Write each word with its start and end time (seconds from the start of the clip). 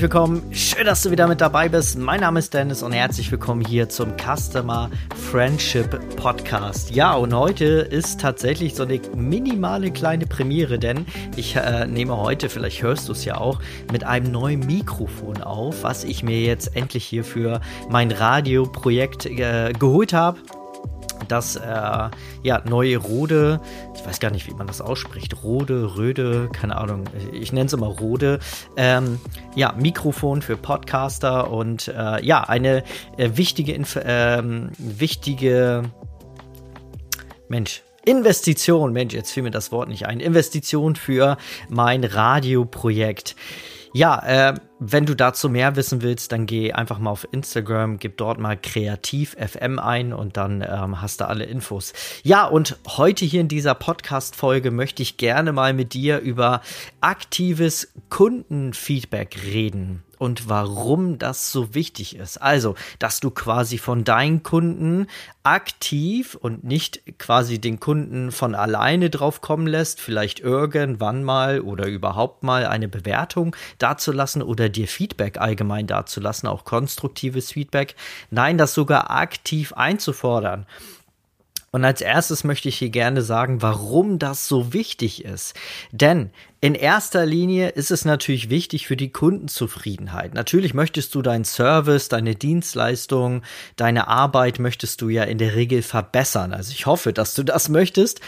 Herzlich 0.00 0.14
willkommen. 0.14 0.54
Schön, 0.54 0.86
dass 0.86 1.02
du 1.02 1.10
wieder 1.10 1.28
mit 1.28 1.42
dabei 1.42 1.68
bist. 1.68 1.98
Mein 1.98 2.20
Name 2.20 2.38
ist 2.38 2.54
Dennis 2.54 2.82
und 2.82 2.92
herzlich 2.92 3.30
willkommen 3.30 3.62
hier 3.62 3.90
zum 3.90 4.14
Customer 4.16 4.90
Friendship 5.30 6.16
Podcast. 6.16 6.90
Ja, 6.94 7.12
und 7.12 7.34
heute 7.34 7.66
ist 7.66 8.18
tatsächlich 8.18 8.74
so 8.74 8.84
eine 8.84 8.98
minimale 9.14 9.90
kleine 9.90 10.26
Premiere, 10.26 10.78
denn 10.78 11.04
ich 11.36 11.54
äh, 11.54 11.86
nehme 11.86 12.16
heute, 12.16 12.48
vielleicht 12.48 12.82
hörst 12.82 13.08
du 13.08 13.12
es 13.12 13.26
ja 13.26 13.36
auch, 13.36 13.60
mit 13.92 14.04
einem 14.04 14.32
neuen 14.32 14.60
Mikrofon 14.60 15.42
auf, 15.42 15.82
was 15.82 16.04
ich 16.04 16.22
mir 16.22 16.40
jetzt 16.40 16.74
endlich 16.74 17.04
hier 17.04 17.22
für 17.22 17.60
mein 17.90 18.10
Radioprojekt 18.10 19.26
äh, 19.26 19.74
geholt 19.78 20.14
habe 20.14 20.38
das 21.30 21.56
äh, 21.56 22.10
ja, 22.42 22.62
neue 22.68 22.96
Rode, 22.96 23.60
ich 23.94 24.04
weiß 24.04 24.20
gar 24.20 24.30
nicht, 24.30 24.46
wie 24.46 24.54
man 24.54 24.66
das 24.66 24.80
ausspricht, 24.80 25.42
Rode, 25.42 25.96
Röde, 25.96 26.48
keine 26.52 26.76
Ahnung, 26.76 27.04
ich 27.32 27.52
nenne 27.52 27.66
es 27.66 27.72
immer 27.72 27.86
Rode, 27.86 28.38
ähm, 28.76 29.20
ja, 29.54 29.72
Mikrofon 29.72 30.42
für 30.42 30.56
Podcaster 30.56 31.50
und 31.50 31.88
äh, 31.88 32.24
ja, 32.24 32.42
eine 32.44 32.82
äh, 33.16 33.30
wichtige, 33.34 33.72
Inf 33.72 33.98
ähm, 34.02 34.70
wichtige, 34.78 35.84
Mensch, 37.48 37.82
Investition, 38.04 38.92
Mensch, 38.92 39.14
jetzt 39.14 39.30
fiel 39.30 39.42
mir 39.42 39.50
das 39.50 39.72
Wort 39.72 39.88
nicht 39.88 40.06
ein, 40.06 40.20
Investition 40.20 40.96
für 40.96 41.36
mein 41.68 42.04
Radioprojekt. 42.04 43.36
Ja, 43.92 44.50
äh, 44.50 44.54
wenn 44.78 45.04
du 45.04 45.14
dazu 45.14 45.48
mehr 45.48 45.74
wissen 45.74 46.00
willst, 46.00 46.30
dann 46.30 46.46
geh 46.46 46.72
einfach 46.72 46.98
mal 46.98 47.10
auf 47.10 47.26
Instagram, 47.32 47.98
gib 47.98 48.16
dort 48.18 48.38
mal 48.38 48.56
Kreativ 48.56 49.36
FM 49.38 49.78
ein 49.78 50.12
und 50.12 50.36
dann 50.36 50.62
ähm, 50.62 51.02
hast 51.02 51.20
du 51.20 51.28
alle 51.28 51.44
Infos. 51.44 51.92
Ja, 52.22 52.44
und 52.44 52.78
heute 52.86 53.24
hier 53.24 53.40
in 53.40 53.48
dieser 53.48 53.74
Podcast-Folge 53.74 54.70
möchte 54.70 55.02
ich 55.02 55.16
gerne 55.16 55.52
mal 55.52 55.74
mit 55.74 55.92
dir 55.92 56.20
über 56.20 56.62
aktives 57.00 57.92
Kundenfeedback 58.10 59.38
reden 59.44 60.04
und 60.20 60.50
warum 60.50 61.18
das 61.18 61.50
so 61.50 61.74
wichtig 61.74 62.14
ist. 62.14 62.36
Also, 62.36 62.74
dass 62.98 63.20
du 63.20 63.30
quasi 63.30 63.78
von 63.78 64.04
deinen 64.04 64.42
Kunden 64.42 65.06
aktiv 65.44 66.34
und 66.34 66.62
nicht 66.62 67.18
quasi 67.18 67.58
den 67.58 67.80
Kunden 67.80 68.30
von 68.30 68.54
alleine 68.54 69.08
drauf 69.08 69.40
kommen 69.40 69.66
lässt, 69.66 69.98
vielleicht 69.98 70.38
irgendwann 70.38 71.24
mal 71.24 71.62
oder 71.62 71.86
überhaupt 71.86 72.42
mal 72.42 72.66
eine 72.66 72.86
Bewertung 72.86 73.56
dazulassen 73.78 74.42
oder 74.42 74.68
dir 74.68 74.88
Feedback 74.88 75.38
allgemein 75.38 75.86
dazulassen, 75.86 76.50
auch 76.50 76.64
konstruktives 76.64 77.52
Feedback. 77.52 77.94
Nein, 78.30 78.58
das 78.58 78.74
sogar 78.74 79.10
aktiv 79.10 79.72
einzufordern. 79.72 80.66
Und 81.72 81.84
als 81.84 82.00
erstes 82.00 82.44
möchte 82.44 82.68
ich 82.68 82.76
hier 82.78 82.90
gerne 82.90 83.22
sagen, 83.22 83.62
warum 83.62 84.18
das 84.18 84.48
so 84.48 84.74
wichtig 84.74 85.24
ist. 85.24 85.54
Denn 85.92 86.30
in 86.62 86.74
erster 86.74 87.24
Linie 87.24 87.70
ist 87.70 87.90
es 87.90 88.04
natürlich 88.04 88.50
wichtig 88.50 88.86
für 88.86 88.96
die 88.96 89.10
Kundenzufriedenheit. 89.10 90.34
Natürlich 90.34 90.74
möchtest 90.74 91.14
du 91.14 91.22
deinen 91.22 91.44
Service, 91.46 92.10
deine 92.10 92.34
Dienstleistung, 92.34 93.42
deine 93.76 94.08
Arbeit 94.08 94.58
möchtest 94.58 95.00
du 95.00 95.08
ja 95.08 95.22
in 95.22 95.38
der 95.38 95.54
Regel 95.54 95.80
verbessern. 95.80 96.52
Also 96.52 96.72
ich 96.72 96.84
hoffe, 96.84 97.14
dass 97.14 97.34
du 97.34 97.44
das 97.44 97.70
möchtest. 97.70 98.20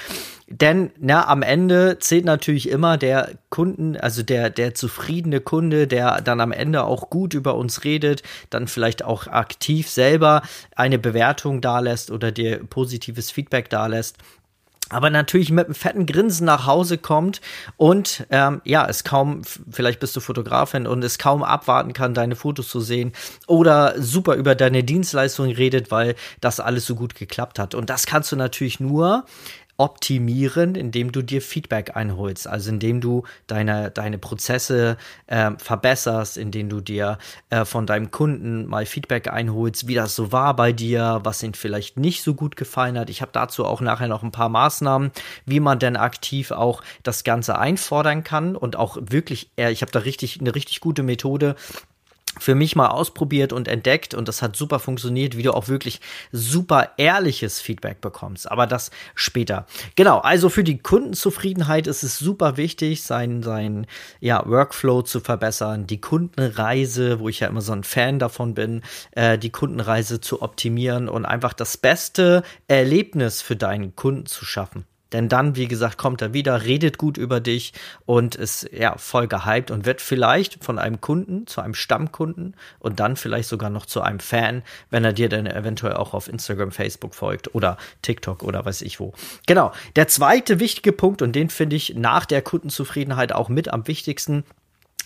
Denn 0.49 0.93
na, 0.99 1.29
am 1.29 1.43
Ende 1.43 1.99
zählt 1.99 2.25
natürlich 2.25 2.71
immer 2.71 2.97
der 2.97 3.33
Kunden, 3.51 3.99
also 3.99 4.23
der, 4.23 4.49
der 4.49 4.75
zufriedene 4.75 5.41
Kunde, 5.41 5.87
der 5.87 6.23
dann 6.23 6.41
am 6.41 6.53
Ende 6.53 6.85
auch 6.85 7.11
gut 7.11 7.35
über 7.35 7.55
uns 7.57 7.85
redet, 7.85 8.23
dann 8.49 8.67
vielleicht 8.67 9.05
auch 9.05 9.27
aktiv 9.27 9.91
selber 9.91 10.41
eine 10.75 10.99
Bewertung 10.99 11.61
dalässt 11.61 12.11
oder 12.11 12.33
dir 12.33 12.65
positives 12.65 13.31
Feedback 13.31 13.69
dalässt 13.69 14.17
aber 14.89 15.11
natürlich 15.11 15.51
mit 15.51 15.67
einem 15.67 15.75
fetten 15.75 16.07
Grinsen 16.07 16.47
nach 16.47 16.67
Hause 16.67 16.99
kommt 16.99 17.41
und 17.77 18.27
ähm, 18.31 18.61
ja, 18.65 18.87
es 18.87 19.05
kaum, 19.05 19.43
vielleicht 19.71 20.01
bist 20.01 20.15
du 20.15 20.21
Fotografin 20.21 20.87
und 20.87 21.03
es 21.03 21.19
kaum 21.19 21.43
abwarten 21.43 21.93
kann, 21.93 22.15
deine 22.15 22.37
Fotos 22.37 22.69
zu 22.69 22.81
sehen 22.81 23.13
oder 23.47 23.95
super 24.01 24.35
über 24.35 24.55
deine 24.55 24.85
Dienstleistung 24.85 25.47
redet, 25.51 25.91
weil 25.91 26.15
das 26.41 26.61
alles 26.61 26.87
so 26.87 26.95
gut 26.95 27.15
geklappt 27.15 27.59
hat. 27.59 27.75
Und 27.75 27.89
das 27.91 28.07
kannst 28.07 28.31
du 28.33 28.37
natürlich 28.37 28.81
nur, 28.81 29.25
optimieren, 29.83 30.77
indem 30.77 31.11
du 31.11 31.23
dir 31.23 31.43
Feedback 31.43 31.97
einholst, 31.97 32.47
also 32.47 32.71
indem 32.71 33.01
du 33.01 33.25
deine, 33.49 33.91
deine 33.91 34.17
Prozesse 34.17 34.97
äh, 35.27 35.51
verbesserst, 35.59 36.39
indem 36.39 36.69
du 36.69 36.81
dir 36.81 37.19
äh, 37.51 37.65
von 37.65 37.85
deinem 37.85 38.13
Kunden 38.13 38.67
mal 38.67 38.87
Feedback 38.87 39.27
einholst, 39.27 39.89
wie 39.89 39.97
das 39.97 40.15
so 40.15 40.31
war 40.31 40.55
bei 40.55 40.71
dir, 40.73 41.19
was 41.25 41.43
ihn 41.43 41.55
vielleicht 41.55 41.97
nicht 41.97 42.23
so 42.23 42.35
gut 42.35 42.55
gefallen 42.55 42.97
hat. 42.97 43.11
Ich 43.11 43.23
habe 43.23 43.33
dazu 43.33 43.65
auch 43.65 43.81
nachher 43.81 44.07
noch 44.07 44.23
ein 44.23 44.31
paar 44.31 44.49
Maßnahmen, 44.49 45.11
wie 45.47 45.59
man 45.59 45.81
denn 45.81 45.97
aktiv 45.97 46.53
auch 46.53 46.81
das 47.03 47.25
Ganze 47.25 47.59
einfordern 47.59 48.23
kann 48.23 48.55
und 48.55 48.77
auch 48.77 48.99
wirklich, 49.01 49.51
äh, 49.57 49.73
ich 49.73 49.83
habe 49.83 49.91
da 49.91 49.99
richtig 49.99 50.41
eine 50.41 50.55
richtig 50.55 50.79
gute 50.79 51.03
Methode, 51.03 51.57
für 52.39 52.55
mich 52.55 52.77
mal 52.77 52.89
ausprobiert 52.89 53.53
und 53.53 53.69
entdeckt 53.69 54.15
und 54.15 54.29
das 54.29 54.43
hat 54.43 54.57
super 54.57 54.79
funktioniert, 54.79 55.37
wie 55.37 55.43
du 55.43 55.53
auch 55.53 55.69
wirklich 55.69 56.01
super 56.31 56.93
ehrliches 56.97 57.61
Feedback 57.61 58.01
bekommst. 58.01 58.51
Aber 58.51 58.67
das 58.67 58.91
später. 59.15 59.67
Genau, 59.97 60.19
also 60.19 60.49
für 60.49 60.65
die 60.65 60.79
Kundenzufriedenheit 60.79 61.87
ist 61.87 62.03
es 62.03 62.19
super 62.19 62.57
wichtig, 62.57 63.03
sein, 63.03 63.43
sein 63.43 63.87
ja, 64.21 64.43
Workflow 64.47 65.03
zu 65.03 65.21
verbessern, 65.21 65.87
die 65.87 66.01
Kundenreise, 66.01 67.21
wo 67.21 67.29
ich 67.29 67.41
ja 67.41 67.49
immer 67.49 67.61
so 67.61 67.73
ein 67.73 67.85
Fan 67.85 68.19
davon 68.19 68.55
bin, 68.55 68.83
äh, 69.13 69.39
die 69.39 69.51
Kundenreise 69.51 70.21
zu 70.21 70.43
optimieren 70.43 71.09
und 71.09 71.27
einfach 71.27 71.53
das 71.53 71.77
beste 71.77 72.43
Erlebnis 72.67 73.43
für 73.43 73.57
deinen 73.57 73.95
Kunden 73.95 74.27
zu 74.27 74.45
schaffen. 74.45 74.87
Denn 75.13 75.29
dann, 75.29 75.57
wie 75.57 75.69
gesagt, 75.69 75.99
kommt 75.99 76.23
er 76.23 76.33
wieder, 76.33 76.65
redet 76.65 76.99
gut 76.99 77.17
über 77.17 77.41
dich 77.41 77.73
und 78.07 78.35
ist 78.35 78.69
ja 78.73 78.97
voll 78.97 79.29
gehypt 79.29 79.71
und 79.71 79.87
wird 79.87 80.01
vielleicht 80.01 80.63
von 80.65 80.79
einem 80.79 81.01
Kunden 81.01 81.47
zu 81.47 81.61
einem 81.61 81.75
Stammkunden 81.75 82.55
und 82.79 83.01
dann 83.01 83.17
vielleicht 83.17 83.49
sogar 83.49 83.71
noch 83.71 83.87
zu 83.87 84.01
einem 84.01 84.21
Fan, 84.21 84.63
wenn 84.91 85.05
er 85.05 85.13
dir 85.13 85.29
dann 85.29 85.47
eventuell 85.47 85.95
auch 85.95 86.15
auf 86.15 86.29
Instagram, 86.29 86.73
Facebook 86.73 87.15
folgt 87.15 87.55
oder 87.55 87.77
TikTok 88.03 88.43
oder 88.43 88.65
weiß 88.65 88.83
ich 88.83 89.01
wo. 89.01 89.13
Genau. 89.47 89.73
Der 89.97 90.09
zweite 90.09 90.61
wichtige 90.61 90.93
Punkt 90.93 91.23
und 91.23 91.33
den 91.33 91.51
finde 91.51 91.77
ich 91.77 91.95
nach 91.95 92.25
der 92.25 92.43
Kundenzufriedenheit 92.43 93.33
auch 93.33 93.49
mit 93.49 93.73
am 93.73 93.87
wichtigsten 93.87 94.45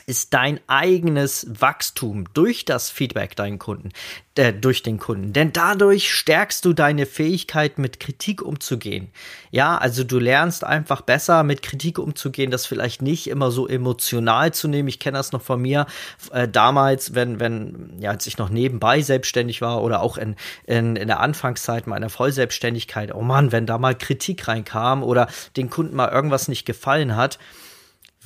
ist 0.07 0.35
dein 0.35 0.61
eigenes 0.69 1.47
Wachstum 1.61 2.33
durch 2.33 2.65
das 2.65 2.91
Feedback 2.91 3.35
deinen 3.35 3.59
Kunden, 3.59 3.91
äh, 4.37 4.53
durch 4.53 4.85
den 4.85 4.99
Kunden. 4.99 5.33
Denn 5.33 5.53
dadurch 5.53 6.13
stärkst 6.13 6.65
du 6.65 6.73
deine 6.73 7.07
Fähigkeit, 7.07 7.79
mit 7.79 7.99
Kritik 7.99 8.41
umzugehen. 8.41 9.11
Ja, 9.51 9.77
also 9.77 10.05
du 10.05 10.21
lernst 10.21 10.63
einfach 10.63 11.01
besser 11.01 11.43
mit 11.43 11.63
Kritik 11.63 11.99
umzugehen, 11.99 12.53
das 12.53 12.67
vielleicht 12.67 13.03
nicht 13.03 13.27
immer 13.27 13.51
so 13.51 13.67
emotional 13.67 14.55
zu 14.55 14.69
nehmen. 14.69 14.89
Ich 14.89 15.01
kenne 15.01 15.19
das 15.19 15.33
noch 15.33 15.43
von 15.43 15.61
mir 15.61 15.87
äh, 16.31 16.47
damals, 16.47 17.17
wenn, 17.17 17.41
wenn, 17.41 17.97
ja, 17.99 18.11
als 18.11 18.29
ich 18.29 18.39
noch 18.39 18.49
nebenbei 18.49 19.03
selbstständig 19.03 19.61
war 19.61 19.83
oder 19.83 20.03
auch 20.03 20.19
in, 20.19 20.37
in, 20.67 20.95
in 20.95 21.09
der 21.09 21.19
Anfangszeit 21.19 21.89
meiner 21.89 22.11
Vollselbstständigkeit. 22.11 23.13
Oh 23.13 23.23
Mann, 23.23 23.51
wenn 23.51 23.67
da 23.67 23.77
mal 23.77 23.97
Kritik 23.97 24.47
reinkam 24.47 25.03
oder 25.03 25.27
den 25.57 25.69
Kunden 25.69 25.97
mal 25.97 26.11
irgendwas 26.11 26.47
nicht 26.47 26.65
gefallen 26.65 27.17
hat, 27.17 27.41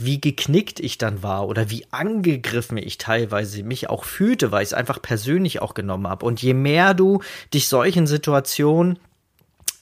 wie 0.05 0.21
geknickt 0.21 0.81
ich 0.81 0.99
dann 0.99 1.23
war 1.23 1.47
oder 1.47 1.71
wie 1.71 1.87
angegriffen 1.91 2.79
ich 2.79 2.99
teilweise 2.99 3.63
mich 3.63 3.91
auch 3.91 4.05
fühlte, 4.05 4.51
weil 4.53 4.63
ich 4.63 4.71
es 4.71 4.75
einfach 4.75 5.03
persönlich 5.03 5.63
auch 5.63 5.75
genommen 5.75 6.09
habe. 6.09 6.27
Und 6.27 6.43
je 6.43 6.55
mehr 6.55 6.95
du 6.95 7.23
dich 7.53 7.69
solchen 7.69 8.07
Situationen 8.07 8.99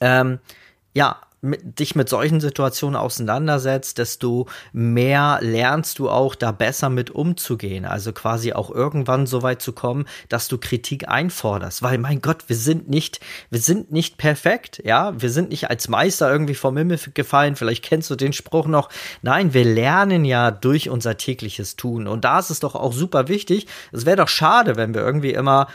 ähm, 0.01 0.39
ja 0.95 1.21
mit, 1.41 1.79
dich 1.79 1.95
mit 1.95 2.09
solchen 2.09 2.41
Situationen 2.41 2.97
auseinandersetzt, 2.97 3.99
desto 3.99 4.47
mehr 4.73 5.39
lernst 5.41 5.99
du 5.99 6.11
auch 6.11 6.35
da 6.35 6.53
besser 6.53 6.89
mit 6.89 7.11
umzugehen. 7.11 7.85
Also 7.85 8.13
quasi 8.13 8.53
auch 8.53 8.71
irgendwann 8.71 9.27
so 9.27 9.43
weit 9.43 9.63
zu 9.63 9.73
kommen, 9.73 10.07
dass 10.29 10.49
du 10.49 10.59
Kritik 10.59 11.09
einforderst. 11.09 11.83
Weil 11.83 11.99
mein 11.99 12.21
Gott, 12.21 12.49
wir 12.49 12.57
sind 12.57 12.89
nicht, 12.89 13.21
wir 13.51 13.61
sind 13.61 13.93
nicht 13.93 14.19
perfekt, 14.19 14.83
ja. 14.85 15.13
Wir 15.21 15.31
sind 15.31 15.51
nicht 15.51 15.71
als 15.71 15.89
Meister 15.89 16.31
irgendwie 16.31 16.55
vom 16.55 16.77
Himmel 16.77 16.99
gefallen. 17.15 17.57
Vielleicht 17.57 17.85
kennst 17.85 18.11
du 18.11 18.17
den 18.17 18.33
Spruch 18.33 18.67
noch. 18.67 18.89
Nein, 19.23 19.55
wir 19.55 19.65
lernen 19.65 20.25
ja 20.25 20.51
durch 20.51 20.91
unser 20.91 21.17
tägliches 21.17 21.77
Tun. 21.77 22.09
Und 22.09 22.25
da 22.25 22.39
ist 22.39 22.51
es 22.51 22.61
doch 22.61 22.75
auch 22.75 22.93
super 22.93 23.29
wichtig. 23.29 23.67
Es 23.93 24.07
wäre 24.07 24.17
doch 24.17 24.29
schade, 24.29 24.77
wenn 24.77 24.95
wir 24.95 25.03
irgendwie 25.03 25.33
immer 25.33 25.69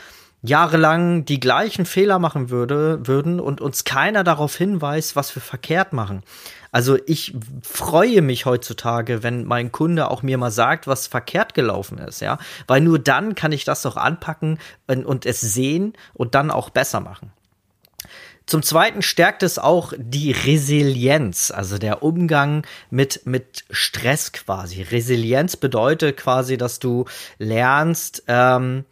jahrelang 0.44 1.24
die 1.24 1.40
gleichen 1.40 1.86
Fehler 1.86 2.18
machen 2.18 2.50
würde, 2.50 3.06
würden 3.06 3.40
und 3.40 3.62
uns 3.62 3.84
keiner 3.84 4.24
darauf 4.24 4.54
hinweist, 4.54 5.16
was 5.16 5.34
wir 5.34 5.40
verkehrt 5.40 5.94
machen. 5.94 6.22
Also 6.70 6.98
ich 7.06 7.34
freue 7.62 8.20
mich 8.20 8.44
heutzutage, 8.44 9.22
wenn 9.22 9.44
mein 9.44 9.72
Kunde 9.72 10.10
auch 10.10 10.22
mir 10.22 10.36
mal 10.36 10.50
sagt, 10.50 10.86
was 10.86 11.06
verkehrt 11.06 11.54
gelaufen 11.54 11.98
ist, 11.98 12.20
ja, 12.20 12.38
weil 12.66 12.82
nur 12.82 12.98
dann 12.98 13.34
kann 13.34 13.52
ich 13.52 13.64
das 13.64 13.82
doch 13.82 13.96
anpacken 13.96 14.58
und, 14.86 15.24
es 15.24 15.40
sehen 15.40 15.94
und 16.12 16.34
dann 16.34 16.50
auch 16.50 16.68
besser 16.70 17.00
machen. 17.00 17.32
Zum 18.44 18.62
Zweiten 18.62 19.00
stärkt 19.00 19.42
es 19.42 19.58
auch 19.58 19.94
die 19.96 20.32
Resilienz, 20.32 21.50
also 21.50 21.78
der 21.78 22.02
Umgang 22.02 22.66
mit, 22.90 23.24
mit 23.24 23.64
Stress 23.70 24.32
quasi. 24.32 24.82
Resilienz 24.82 25.56
bedeutet 25.56 26.18
quasi, 26.18 26.58
dass 26.58 26.80
du 26.80 27.06
lernst, 27.38 28.24
ähm, 28.26 28.84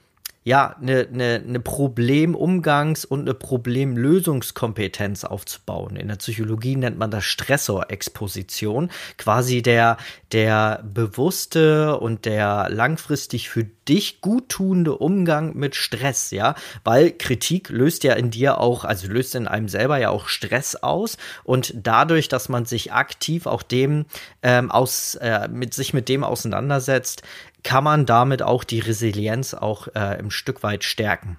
ja, 0.44 0.76
eine, 0.80 1.06
eine, 1.12 1.42
eine 1.46 1.58
Problemumgangs- 1.60 3.06
und 3.06 3.20
eine 3.20 3.34
Problemlösungskompetenz 3.34 5.24
aufzubauen. 5.24 5.94
In 5.94 6.08
der 6.08 6.16
Psychologie 6.16 6.74
nennt 6.74 6.98
man 6.98 7.12
das 7.12 7.24
Stressorexposition. 7.24 8.90
Quasi 9.18 9.62
der, 9.62 9.98
der 10.32 10.82
bewusste 10.82 11.98
und 11.98 12.24
der 12.24 12.68
langfristig 12.70 13.50
für 13.50 13.64
dich 13.88 14.20
guttunende 14.20 14.96
Umgang 14.96 15.56
mit 15.56 15.76
Stress, 15.76 16.30
ja. 16.30 16.54
Weil 16.82 17.12
Kritik 17.12 17.68
löst 17.68 18.02
ja 18.04 18.14
in 18.14 18.30
dir 18.30 18.58
auch, 18.58 18.84
also 18.84 19.08
löst 19.08 19.34
in 19.34 19.46
einem 19.46 19.68
selber 19.68 19.98
ja 19.98 20.10
auch 20.10 20.28
Stress 20.28 20.74
aus. 20.76 21.18
Und 21.44 21.72
dadurch, 21.76 22.28
dass 22.28 22.48
man 22.48 22.64
sich 22.64 22.92
aktiv 22.92 23.46
auch 23.46 23.62
dem 23.62 24.06
ähm, 24.42 24.70
aus, 24.70 25.14
äh, 25.16 25.48
mit 25.48 25.74
sich 25.74 25.94
mit 25.94 26.08
dem 26.08 26.24
auseinandersetzt, 26.24 27.22
kann 27.62 27.84
man 27.84 28.06
damit 28.06 28.42
auch 28.42 28.64
die 28.64 28.80
Resilienz 28.80 29.54
auch 29.54 29.88
äh, 29.88 29.98
ein 29.98 30.30
Stück 30.30 30.62
weit 30.62 30.84
stärken. 30.84 31.38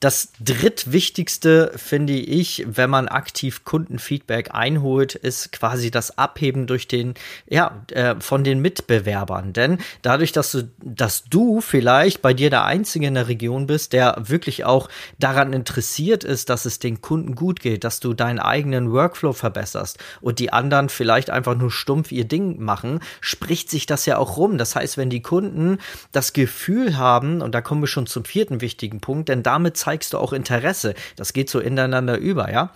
Das 0.00 0.32
drittwichtigste 0.40 1.72
finde 1.76 2.14
ich, 2.14 2.64
wenn 2.66 2.88
man 2.88 3.06
aktiv 3.06 3.66
Kundenfeedback 3.66 4.54
einholt, 4.54 5.14
ist 5.14 5.52
quasi 5.52 5.90
das 5.90 6.16
Abheben 6.16 6.66
durch 6.66 6.88
den, 6.88 7.12
ja, 7.46 7.82
äh, 7.92 8.14
von 8.18 8.42
den 8.42 8.62
Mitbewerbern. 8.62 9.52
Denn 9.52 9.76
dadurch, 10.00 10.32
dass 10.32 10.52
du, 10.52 10.70
dass 10.82 11.24
du 11.24 11.60
vielleicht 11.60 12.22
bei 12.22 12.32
dir 12.32 12.48
der 12.48 12.64
Einzige 12.64 13.08
in 13.08 13.14
der 13.14 13.28
Region 13.28 13.66
bist, 13.66 13.92
der 13.92 14.16
wirklich 14.18 14.64
auch 14.64 14.88
daran 15.18 15.52
interessiert 15.52 16.24
ist, 16.24 16.48
dass 16.48 16.64
es 16.64 16.78
den 16.78 17.02
Kunden 17.02 17.34
gut 17.34 17.60
geht, 17.60 17.84
dass 17.84 18.00
du 18.00 18.14
deinen 18.14 18.38
eigenen 18.38 18.90
Workflow 18.92 19.34
verbesserst 19.34 19.98
und 20.22 20.38
die 20.38 20.50
anderen 20.50 20.88
vielleicht 20.88 21.28
einfach 21.28 21.56
nur 21.56 21.70
stumpf 21.70 22.10
ihr 22.10 22.24
Ding 22.24 22.58
machen, 22.58 23.00
spricht 23.20 23.68
sich 23.68 23.84
das 23.84 24.06
ja 24.06 24.16
auch 24.16 24.38
rum. 24.38 24.56
Das 24.56 24.76
heißt, 24.76 24.96
wenn 24.96 25.10
die 25.10 25.20
Kunden 25.20 25.76
das 26.10 26.32
Gefühl 26.32 26.96
haben, 26.96 27.42
und 27.42 27.54
da 27.54 27.60
kommen 27.60 27.82
wir 27.82 27.86
schon 27.86 28.06
zum 28.06 28.24
vierten 28.24 28.62
wichtigen 28.62 29.00
Punkt, 29.00 29.28
denn 29.28 29.42
damit 29.42 29.76
zeigst 29.90 30.12
du 30.12 30.18
auch 30.18 30.32
Interesse. 30.32 30.94
Das 31.16 31.32
geht 31.32 31.50
so 31.50 31.58
ineinander 31.58 32.16
über, 32.16 32.52
ja. 32.52 32.72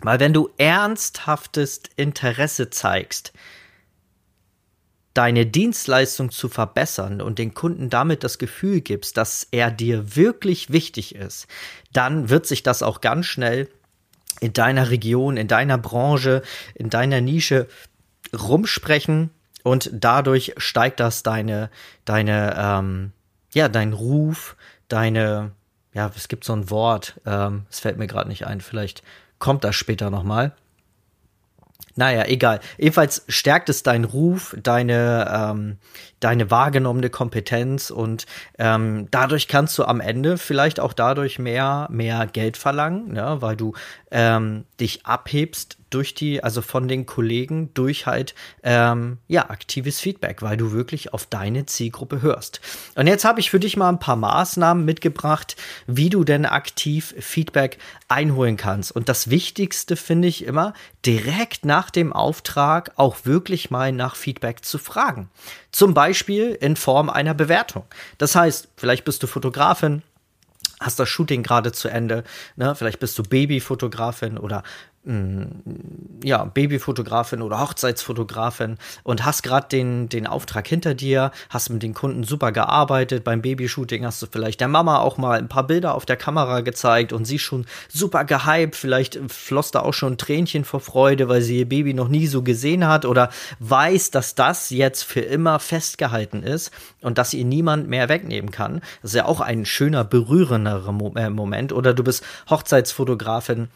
Weil 0.00 0.20
wenn 0.20 0.34
du 0.34 0.50
ernsthaftes 0.58 1.80
Interesse 1.96 2.68
zeigst, 2.68 3.32
deine 5.14 5.46
Dienstleistung 5.46 6.30
zu 6.30 6.50
verbessern 6.50 7.22
und 7.22 7.38
den 7.38 7.54
Kunden 7.54 7.88
damit 7.88 8.22
das 8.22 8.36
Gefühl 8.36 8.82
gibst, 8.82 9.16
dass 9.16 9.46
er 9.50 9.70
dir 9.70 10.14
wirklich 10.14 10.70
wichtig 10.70 11.14
ist, 11.14 11.46
dann 11.92 12.28
wird 12.28 12.46
sich 12.46 12.62
das 12.62 12.82
auch 12.82 13.00
ganz 13.00 13.26
schnell 13.26 13.68
in 14.40 14.52
deiner 14.52 14.90
Region, 14.90 15.38
in 15.38 15.48
deiner 15.48 15.78
Branche, 15.78 16.42
in 16.74 16.90
deiner 16.90 17.22
Nische 17.22 17.66
rumsprechen 18.38 19.30
und 19.62 19.90
dadurch 19.92 20.52
steigt 20.58 21.00
das 21.00 21.22
deine, 21.22 21.70
deine, 22.04 22.54
ähm, 22.58 23.12
ja, 23.54 23.68
dein 23.68 23.94
Ruf, 23.94 24.56
deine, 24.88 25.52
ja, 25.94 26.10
es 26.16 26.28
gibt 26.28 26.44
so 26.44 26.52
ein 26.52 26.70
Wort, 26.70 27.20
ähm, 27.26 27.66
es 27.70 27.80
fällt 27.80 27.98
mir 27.98 28.06
gerade 28.06 28.28
nicht 28.28 28.46
ein, 28.46 28.60
vielleicht 28.60 29.02
kommt 29.38 29.64
das 29.64 29.76
später 29.76 30.10
nochmal. 30.10 30.52
Naja, 31.94 32.24
egal. 32.26 32.60
Jedenfalls 32.78 33.24
stärkt 33.28 33.68
es 33.68 33.82
deinen 33.82 34.04
Ruf, 34.04 34.56
deine, 34.62 35.30
ähm, 35.30 35.76
deine 36.20 36.50
wahrgenommene 36.50 37.10
Kompetenz 37.10 37.90
und 37.90 38.24
ähm, 38.58 39.08
dadurch 39.10 39.46
kannst 39.46 39.76
du 39.76 39.84
am 39.84 40.00
Ende 40.00 40.38
vielleicht 40.38 40.80
auch 40.80 40.94
dadurch 40.94 41.38
mehr, 41.38 41.88
mehr 41.90 42.26
Geld 42.26 42.56
verlangen, 42.56 43.12
ne, 43.12 43.36
weil 43.40 43.56
du 43.56 43.74
ähm, 44.10 44.64
dich 44.80 45.04
abhebst 45.04 45.76
durch 45.94 46.14
die, 46.14 46.42
also 46.42 46.62
von 46.62 46.88
den 46.88 47.06
Kollegen 47.06 47.72
durch 47.74 48.06
halt 48.06 48.34
ähm, 48.62 49.18
ja 49.28 49.50
aktives 49.50 50.00
Feedback, 50.00 50.42
weil 50.42 50.56
du 50.56 50.72
wirklich 50.72 51.12
auf 51.12 51.26
deine 51.26 51.66
Zielgruppe 51.66 52.22
hörst. 52.22 52.60
Und 52.94 53.06
jetzt 53.06 53.24
habe 53.24 53.40
ich 53.40 53.50
für 53.50 53.60
dich 53.60 53.76
mal 53.76 53.88
ein 53.88 53.98
paar 53.98 54.16
Maßnahmen 54.16 54.84
mitgebracht, 54.84 55.56
wie 55.86 56.10
du 56.10 56.24
denn 56.24 56.46
aktiv 56.46 57.14
Feedback 57.18 57.78
einholen 58.08 58.56
kannst. 58.56 58.92
Und 58.92 59.08
das 59.08 59.30
Wichtigste 59.30 59.96
finde 59.96 60.28
ich 60.28 60.44
immer, 60.44 60.74
direkt 61.04 61.64
nach 61.64 61.90
dem 61.90 62.12
Auftrag 62.12 62.92
auch 62.96 63.24
wirklich 63.24 63.70
mal 63.70 63.92
nach 63.92 64.16
Feedback 64.16 64.64
zu 64.64 64.78
fragen. 64.78 65.30
Zum 65.70 65.94
Beispiel 65.94 66.56
in 66.60 66.76
Form 66.76 67.10
einer 67.10 67.34
Bewertung. 67.34 67.84
Das 68.18 68.34
heißt, 68.34 68.68
vielleicht 68.76 69.04
bist 69.04 69.22
du 69.22 69.26
Fotografin, 69.26 70.02
hast 70.80 70.98
das 70.98 71.08
Shooting 71.08 71.42
gerade 71.42 71.72
zu 71.72 71.88
Ende, 71.88 72.24
ne? 72.56 72.74
vielleicht 72.74 73.00
bist 73.00 73.18
du 73.18 73.22
Babyfotografin 73.22 74.38
oder 74.38 74.62
ja, 75.04 76.44
Babyfotografin 76.44 77.42
oder 77.42 77.58
Hochzeitsfotografin 77.58 78.78
und 79.02 79.24
hast 79.24 79.42
gerade 79.42 79.66
den, 79.66 80.08
den 80.08 80.28
Auftrag 80.28 80.68
hinter 80.68 80.94
dir, 80.94 81.32
hast 81.50 81.70
mit 81.70 81.82
den 81.82 81.92
Kunden 81.92 82.22
super 82.22 82.52
gearbeitet. 82.52 83.24
Beim 83.24 83.42
Babyshooting 83.42 84.06
hast 84.06 84.22
du 84.22 84.26
vielleicht 84.30 84.60
der 84.60 84.68
Mama 84.68 84.98
auch 84.98 85.18
mal 85.18 85.38
ein 85.38 85.48
paar 85.48 85.66
Bilder 85.66 85.96
auf 85.96 86.06
der 86.06 86.16
Kamera 86.16 86.60
gezeigt 86.60 87.12
und 87.12 87.24
sie 87.24 87.40
schon 87.40 87.66
super 87.88 88.24
gehypt. 88.24 88.76
Vielleicht 88.76 89.18
floss 89.26 89.72
da 89.72 89.80
auch 89.80 89.94
schon 89.94 90.12
ein 90.12 90.18
Tränchen 90.18 90.64
vor 90.64 90.78
Freude, 90.78 91.28
weil 91.28 91.42
sie 91.42 91.58
ihr 91.58 91.68
Baby 91.68 91.94
noch 91.94 92.08
nie 92.08 92.28
so 92.28 92.42
gesehen 92.42 92.86
hat 92.86 93.04
oder 93.04 93.30
weiß, 93.58 94.12
dass 94.12 94.36
das 94.36 94.70
jetzt 94.70 95.02
für 95.02 95.20
immer 95.20 95.58
festgehalten 95.58 96.44
ist 96.44 96.70
und 97.00 97.18
dass 97.18 97.34
ihr 97.34 97.44
niemand 97.44 97.88
mehr 97.88 98.08
wegnehmen 98.08 98.52
kann. 98.52 98.82
Das 99.02 99.10
ist 99.10 99.16
ja 99.16 99.24
auch 99.24 99.40
ein 99.40 99.66
schöner, 99.66 100.04
berührenderer 100.04 100.94
äh, 101.16 101.30
Moment. 101.30 101.72
Oder 101.72 101.92
du 101.92 102.04
bist 102.04 102.22
Hochzeitsfotografin 102.48 103.68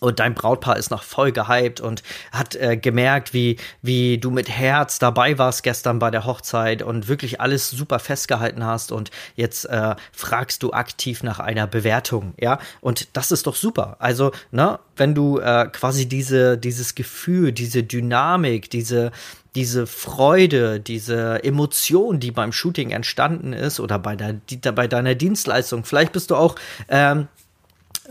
und 0.00 0.18
dein 0.18 0.34
Brautpaar 0.34 0.76
ist 0.76 0.90
noch 0.90 1.02
voll 1.02 1.32
gehypt 1.32 1.80
und 1.80 2.02
hat 2.32 2.56
äh, 2.56 2.76
gemerkt, 2.76 3.34
wie, 3.34 3.58
wie 3.82 4.18
du 4.18 4.30
mit 4.30 4.48
Herz 4.48 4.98
dabei 4.98 5.38
warst 5.38 5.62
gestern 5.62 5.98
bei 5.98 6.10
der 6.10 6.24
Hochzeit 6.24 6.82
und 6.82 7.08
wirklich 7.08 7.40
alles 7.40 7.70
super 7.70 7.98
festgehalten 7.98 8.64
hast 8.64 8.92
und 8.92 9.10
jetzt 9.36 9.66
äh, 9.66 9.94
fragst 10.12 10.62
du 10.62 10.72
aktiv 10.72 11.22
nach 11.22 11.38
einer 11.38 11.66
Bewertung, 11.66 12.34
ja? 12.38 12.58
Und 12.80 13.08
das 13.12 13.30
ist 13.30 13.46
doch 13.46 13.54
super. 13.54 13.96
Also, 13.98 14.32
ne, 14.50 14.78
wenn 14.96 15.14
du 15.14 15.38
äh, 15.38 15.68
quasi 15.70 16.08
diese, 16.08 16.56
dieses 16.56 16.94
Gefühl, 16.94 17.52
diese 17.52 17.82
Dynamik, 17.82 18.70
diese, 18.70 19.12
diese 19.54 19.86
Freude, 19.86 20.80
diese 20.80 21.42
Emotion, 21.42 22.20
die 22.20 22.30
beim 22.30 22.52
Shooting 22.52 22.90
entstanden 22.90 23.52
ist 23.52 23.80
oder 23.80 23.98
bei, 23.98 24.16
der, 24.16 24.72
bei 24.72 24.86
deiner 24.86 25.14
Dienstleistung. 25.14 25.84
Vielleicht 25.84 26.12
bist 26.12 26.30
du 26.30 26.36
auch 26.36 26.54
ähm, 26.88 27.28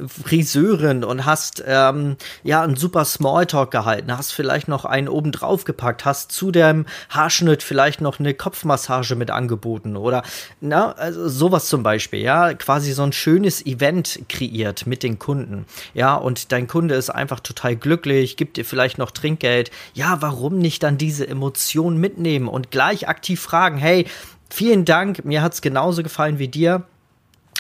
Friseurin 0.07 1.04
und 1.04 1.25
hast 1.25 1.63
ähm, 1.66 2.18
ja 2.44 2.62
einen 2.62 2.75
super 2.75 3.06
Smalltalk 3.06 3.72
gehalten, 3.72 4.16
hast 4.16 4.31
vielleicht 4.31 4.68
noch 4.68 4.86
einen 4.86 5.07
oben 5.07 5.31
drauf 5.31 5.63
gepackt, 5.63 6.06
hast 6.06 6.31
zu 6.31 6.51
dem 6.51 6.86
Haarschnitt 7.10 7.63
vielleicht 7.63 8.01
noch 8.01 8.19
eine 8.19 8.34
Kopfmassage 8.34 9.16
mit 9.16 9.31
angeboten 9.31 9.97
oder 9.97 10.23
na, 10.62 10.92
also 10.94 11.28
sowas 11.28 11.68
zum 11.68 11.83
Beispiel, 11.83 12.21
ja, 12.21 12.54
quasi 12.54 12.94
so 12.94 13.04
ein 13.04 13.14
schönes 13.14 13.66
Event 13.66 14.19
kreiert 14.30 14.88
mit 14.88 15.04
den 15.04 15.19
Kunden, 15.19 15.66
ja, 15.94 16.16
und 16.16 16.52
dein 16.52 16.68
Kunde 16.68 16.95
ist 16.95 17.09
einfach 17.09 17.40
total 17.40 17.76
glücklich, 17.76 18.38
gibt 18.38 18.57
dir 18.57 18.66
vielleicht 18.66 18.97
noch 18.97 19.12
Trinkgeld, 19.12 19.71
ja, 19.94 20.21
warum 20.21 20.59
nicht 20.59 20.83
dann 20.83 20.97
diese 20.97 21.28
Emotion 21.28 21.97
mitnehmen 21.97 22.47
und 22.47 22.71
gleich 22.71 23.07
aktiv 23.07 23.42
fragen, 23.42 23.78
hey, 23.78 24.06
vielen 24.50 24.85
Dank, 24.85 25.26
mir 25.26 25.42
hat's 25.42 25.62
genauso 25.62 26.04
gefallen 26.04 26.40
wie 26.40 26.47
dir 26.47 26.85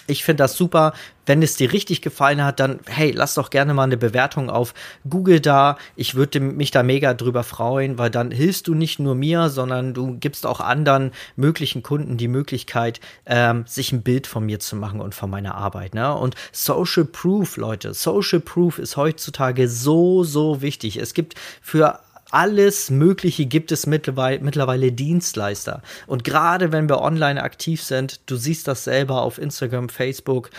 ich 0.09 0.23
finde 0.23 0.43
das 0.43 0.55
super. 0.55 0.93
Wenn 1.25 1.43
es 1.43 1.55
dir 1.55 1.71
richtig 1.71 2.01
gefallen 2.01 2.43
hat, 2.43 2.59
dann 2.59 2.79
hey, 2.87 3.11
lass 3.11 3.35
doch 3.35 3.51
gerne 3.51 3.73
mal 3.73 3.83
eine 3.83 3.97
Bewertung 3.97 4.49
auf 4.49 4.73
Google 5.07 5.39
da. 5.39 5.77
Ich 5.95 6.15
würde 6.15 6.39
mich 6.39 6.71
da 6.71 6.81
mega 6.81 7.13
drüber 7.13 7.43
freuen, 7.43 7.97
weil 7.99 8.09
dann 8.09 8.31
hilfst 8.31 8.67
du 8.67 8.73
nicht 8.73 8.99
nur 8.99 9.13
mir, 9.13 9.49
sondern 9.49 9.93
du 9.93 10.17
gibst 10.17 10.47
auch 10.47 10.59
anderen 10.59 11.11
möglichen 11.35 11.83
Kunden 11.83 12.17
die 12.17 12.27
Möglichkeit, 12.27 12.99
ähm, 13.27 13.63
sich 13.67 13.91
ein 13.91 14.01
Bild 14.01 14.25
von 14.25 14.45
mir 14.45 14.59
zu 14.59 14.75
machen 14.75 15.01
und 15.01 15.13
von 15.13 15.29
meiner 15.29 15.55
Arbeit. 15.55 15.93
Ne? 15.93 16.15
Und 16.15 16.35
Social 16.51 17.05
Proof, 17.05 17.57
Leute, 17.57 17.93
Social 17.93 18.39
Proof 18.39 18.79
ist 18.79 18.97
heutzutage 18.97 19.69
so, 19.69 20.23
so 20.23 20.61
wichtig. 20.63 20.97
Es 20.97 21.13
gibt 21.13 21.35
für 21.61 21.99
alles 22.31 22.89
Mögliche 22.89 23.45
gibt 23.45 23.71
es 23.71 23.85
mittlerweile, 23.87 24.39
mittlerweile 24.39 24.91
Dienstleister. 24.91 25.81
Und 26.07 26.23
gerade 26.23 26.71
wenn 26.71 26.89
wir 26.89 27.01
online 27.01 27.41
aktiv 27.41 27.83
sind, 27.83 28.21
du 28.27 28.35
siehst 28.35 28.67
das 28.67 28.83
selber 28.83 29.21
auf 29.21 29.37
Instagram, 29.37 29.89
Facebook, 29.89 30.49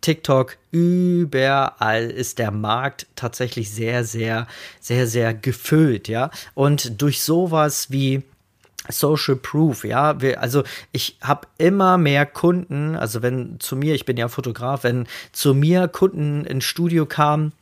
TikTok, 0.00 0.58
überall 0.70 2.10
ist 2.10 2.38
der 2.38 2.50
Markt 2.50 3.06
tatsächlich 3.16 3.70
sehr, 3.70 4.04
sehr, 4.04 4.46
sehr, 4.80 5.06
sehr 5.06 5.32
gefüllt, 5.32 6.08
ja. 6.08 6.30
Und 6.52 7.00
durch 7.00 7.22
sowas 7.22 7.90
wie 7.90 8.22
Social 8.90 9.36
Proof, 9.36 9.84
ja, 9.84 10.20
wir, 10.20 10.42
also 10.42 10.62
ich 10.92 11.16
habe 11.22 11.46
immer 11.56 11.96
mehr 11.96 12.26
Kunden, 12.26 12.96
also 12.96 13.22
wenn 13.22 13.58
zu 13.60 13.76
mir, 13.76 13.94
ich 13.94 14.04
bin 14.04 14.18
ja 14.18 14.28
Fotograf, 14.28 14.84
wenn 14.84 15.06
zu 15.32 15.54
mir 15.54 15.88
Kunden 15.88 16.44
ins 16.44 16.64
Studio 16.64 17.06
kamen, 17.06 17.52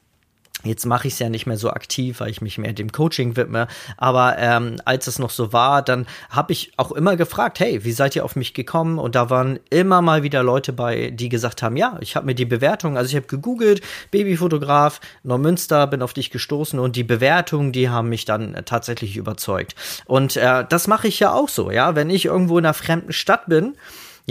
Jetzt 0.64 0.86
mache 0.86 1.08
ich 1.08 1.14
es 1.14 1.18
ja 1.18 1.28
nicht 1.28 1.46
mehr 1.46 1.56
so 1.56 1.70
aktiv, 1.70 2.20
weil 2.20 2.30
ich 2.30 2.40
mich 2.40 2.58
mehr 2.58 2.72
dem 2.72 2.92
Coaching 2.92 3.36
widme. 3.36 3.66
Aber 3.96 4.38
ähm, 4.38 4.76
als 4.84 5.06
es 5.06 5.18
noch 5.18 5.30
so 5.30 5.52
war, 5.52 5.82
dann 5.82 6.06
habe 6.30 6.52
ich 6.52 6.72
auch 6.76 6.92
immer 6.92 7.16
gefragt, 7.16 7.60
hey, 7.60 7.84
wie 7.84 7.92
seid 7.92 8.16
ihr 8.16 8.24
auf 8.24 8.36
mich 8.36 8.54
gekommen? 8.54 8.98
Und 8.98 9.14
da 9.14 9.30
waren 9.30 9.58
immer 9.70 10.02
mal 10.02 10.22
wieder 10.22 10.42
Leute 10.42 10.72
bei, 10.72 11.10
die 11.10 11.28
gesagt 11.28 11.62
haben, 11.62 11.76
ja, 11.76 11.98
ich 12.00 12.16
habe 12.16 12.26
mir 12.26 12.34
die 12.34 12.44
Bewertung, 12.44 12.96
also 12.96 13.08
ich 13.08 13.16
habe 13.16 13.26
gegoogelt, 13.26 13.82
Babyfotograf, 14.10 15.00
Neumünster, 15.22 15.86
bin 15.86 16.02
auf 16.02 16.12
dich 16.12 16.30
gestoßen 16.30 16.78
und 16.78 16.96
die 16.96 17.04
Bewertungen, 17.04 17.72
die 17.72 17.88
haben 17.88 18.08
mich 18.08 18.24
dann 18.24 18.54
äh, 18.54 18.62
tatsächlich 18.62 19.16
überzeugt. 19.16 19.74
Und 20.06 20.36
äh, 20.36 20.64
das 20.68 20.86
mache 20.86 21.08
ich 21.08 21.18
ja 21.18 21.32
auch 21.32 21.48
so, 21.48 21.70
ja, 21.70 21.94
wenn 21.94 22.10
ich 22.10 22.26
irgendwo 22.26 22.58
in 22.58 22.64
einer 22.64 22.74
fremden 22.74 23.12
Stadt 23.12 23.46
bin, 23.46 23.74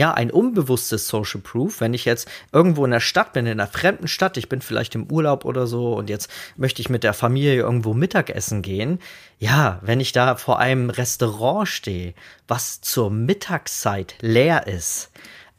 ja, 0.01 0.15
ein 0.15 0.31
unbewusstes 0.31 1.07
Social 1.07 1.41
Proof. 1.41 1.79
Wenn 1.79 1.93
ich 1.93 2.05
jetzt 2.05 2.27
irgendwo 2.51 2.83
in 2.85 2.89
der 2.89 2.99
Stadt 2.99 3.33
bin, 3.33 3.45
in 3.45 3.59
einer 3.59 3.67
fremden 3.67 4.07
Stadt, 4.07 4.35
ich 4.35 4.49
bin 4.49 4.59
vielleicht 4.59 4.95
im 4.95 5.11
Urlaub 5.11 5.45
oder 5.45 5.67
so 5.67 5.93
und 5.93 6.09
jetzt 6.09 6.27
möchte 6.57 6.81
ich 6.81 6.89
mit 6.89 7.03
der 7.03 7.13
Familie 7.13 7.57
irgendwo 7.57 7.93
Mittagessen 7.93 8.63
gehen. 8.63 8.97
Ja, 9.37 9.77
wenn 9.83 9.99
ich 9.99 10.11
da 10.11 10.37
vor 10.37 10.57
einem 10.57 10.89
Restaurant 10.89 11.67
stehe, 11.67 12.15
was 12.47 12.81
zur 12.81 13.11
Mittagszeit 13.11 14.15
leer 14.21 14.65
ist, 14.65 15.11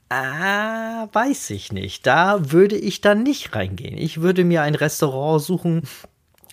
Ah, 0.08 1.08
weiß 1.14 1.50
ich 1.50 1.72
nicht. 1.72 2.06
Da 2.06 2.52
würde 2.52 2.76
ich 2.76 3.00
dann 3.00 3.22
nicht 3.22 3.54
reingehen. 3.54 3.96
Ich 3.96 4.20
würde 4.20 4.44
mir 4.44 4.60
ein 4.60 4.74
Restaurant 4.74 5.42
suchen, 5.42 5.84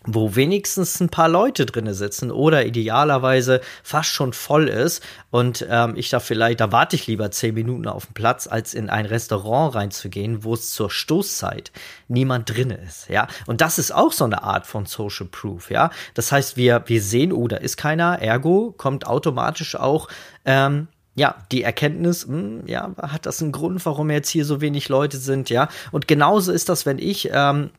wo 0.05 0.35
wenigstens 0.35 0.99
ein 0.99 1.09
paar 1.09 1.29
Leute 1.29 1.65
drinne 1.65 1.93
sitzen 1.93 2.31
oder 2.31 2.65
idealerweise 2.65 3.61
fast 3.83 4.09
schon 4.09 4.33
voll 4.33 4.67
ist 4.67 5.03
und 5.29 5.65
ähm, 5.69 5.93
ich 5.95 6.09
da 6.09 6.19
vielleicht, 6.19 6.61
da 6.61 6.71
warte 6.71 6.95
ich 6.95 7.07
lieber 7.07 7.31
zehn 7.31 7.53
Minuten 7.53 7.87
auf 7.87 8.05
den 8.05 8.13
Platz, 8.13 8.47
als 8.47 8.73
in 8.73 8.89
ein 8.89 9.05
Restaurant 9.05 9.75
reinzugehen, 9.75 10.43
wo 10.43 10.53
es 10.53 10.71
zur 10.71 10.89
Stoßzeit 10.89 11.71
niemand 12.07 12.49
drinne 12.49 12.75
ist, 12.75 13.09
ja. 13.09 13.27
Und 13.45 13.61
das 13.61 13.77
ist 13.77 13.91
auch 13.91 14.11
so 14.11 14.25
eine 14.25 14.43
Art 14.43 14.65
von 14.65 14.85
Social 14.85 15.27
Proof, 15.27 15.69
ja. 15.69 15.91
Das 16.13 16.31
heißt, 16.31 16.55
wir, 16.55 16.83
wir 16.85 17.01
sehen, 17.01 17.33
oh, 17.33 17.47
da 17.47 17.57
ist 17.57 17.77
keiner, 17.77 18.19
ergo 18.19 18.73
kommt 18.77 19.05
automatisch 19.05 19.75
auch 19.75 20.07
ähm, 20.45 20.87
ja, 21.15 21.35
die 21.51 21.63
Erkenntnis, 21.63 22.27
mh, 22.27 22.37
hm, 22.37 22.67
ja, 22.67 22.95
hat 23.01 23.25
das 23.25 23.41
einen 23.41 23.51
Grund, 23.51 23.85
warum 23.85 24.09
jetzt 24.09 24.29
hier 24.29 24.45
so 24.45 24.61
wenig 24.61 24.87
Leute 24.87 25.17
sind, 25.17 25.49
ja. 25.49 25.67
Und 25.91 26.07
genauso 26.07 26.53
ist 26.53 26.69
das, 26.69 26.85
wenn 26.85 26.97
ich, 26.97 27.29
ähm, 27.33 27.71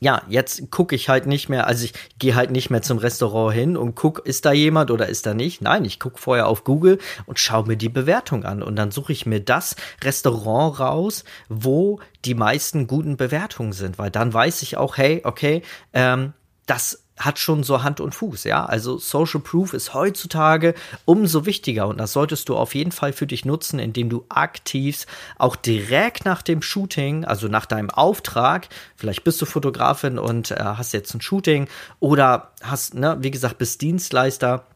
ja, 0.00 0.22
jetzt 0.28 0.70
gucke 0.70 0.94
ich 0.94 1.08
halt 1.08 1.26
nicht 1.26 1.48
mehr, 1.48 1.66
also 1.66 1.84
ich 1.84 1.92
gehe 2.18 2.34
halt 2.34 2.50
nicht 2.50 2.70
mehr 2.70 2.82
zum 2.82 2.98
Restaurant 2.98 3.54
hin 3.54 3.76
und 3.76 3.94
guck, 3.94 4.20
ist 4.26 4.44
da 4.44 4.52
jemand 4.52 4.90
oder 4.90 5.08
ist 5.08 5.26
da 5.26 5.34
nicht? 5.34 5.62
Nein, 5.62 5.84
ich 5.84 6.00
gucke 6.00 6.18
vorher 6.18 6.48
auf 6.48 6.64
Google 6.64 6.98
und 7.26 7.38
schaue 7.38 7.66
mir 7.66 7.76
die 7.76 7.88
Bewertung 7.88 8.44
an 8.44 8.62
und 8.62 8.76
dann 8.76 8.90
suche 8.90 9.12
ich 9.12 9.26
mir 9.26 9.40
das 9.40 9.76
Restaurant 10.02 10.80
raus, 10.80 11.24
wo 11.48 12.00
die 12.24 12.34
meisten 12.34 12.86
guten 12.86 13.16
Bewertungen 13.16 13.72
sind, 13.72 13.98
weil 13.98 14.10
dann 14.10 14.32
weiß 14.32 14.62
ich 14.62 14.76
auch, 14.76 14.96
hey, 14.96 15.20
okay, 15.24 15.62
ähm, 15.92 16.32
das 16.66 17.04
hat 17.24 17.38
schon 17.38 17.62
so 17.62 17.82
Hand 17.82 18.00
und 18.00 18.14
Fuß, 18.14 18.44
ja. 18.44 18.64
Also 18.64 18.98
Social 18.98 19.40
Proof 19.40 19.72
ist 19.72 19.94
heutzutage 19.94 20.74
umso 21.04 21.46
wichtiger 21.46 21.88
und 21.88 21.98
das 21.98 22.12
solltest 22.12 22.48
du 22.48 22.56
auf 22.56 22.74
jeden 22.74 22.92
Fall 22.92 23.12
für 23.12 23.26
dich 23.26 23.44
nutzen, 23.44 23.78
indem 23.78 24.08
du 24.08 24.24
aktiv 24.28 25.06
auch 25.38 25.56
direkt 25.56 26.24
nach 26.24 26.42
dem 26.42 26.62
Shooting, 26.62 27.24
also 27.24 27.48
nach 27.48 27.66
deinem 27.66 27.90
Auftrag, 27.90 28.68
vielleicht 28.96 29.24
bist 29.24 29.40
du 29.40 29.46
Fotografin 29.46 30.18
und 30.18 30.50
äh, 30.50 30.56
hast 30.56 30.92
jetzt 30.92 31.14
ein 31.14 31.20
Shooting 31.20 31.68
oder 32.00 32.52
hast, 32.62 32.94
ne, 32.94 33.16
wie 33.20 33.30
gesagt, 33.30 33.58
bist 33.58 33.80
Dienstleister 33.80 34.66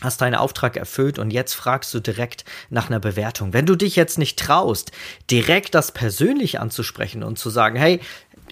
hast 0.00 0.20
deinen 0.20 0.34
Auftrag 0.34 0.76
erfüllt 0.76 1.18
und 1.18 1.32
jetzt 1.32 1.54
fragst 1.54 1.92
du 1.92 2.00
direkt 2.00 2.44
nach 2.70 2.88
einer 2.88 3.00
Bewertung. 3.00 3.52
Wenn 3.52 3.66
du 3.66 3.74
dich 3.74 3.96
jetzt 3.96 4.18
nicht 4.18 4.38
traust, 4.38 4.92
direkt 5.30 5.74
das 5.74 5.92
persönlich 5.92 6.60
anzusprechen 6.60 7.24
und 7.24 7.38
zu 7.38 7.50
sagen, 7.50 7.76
hey, 7.76 8.00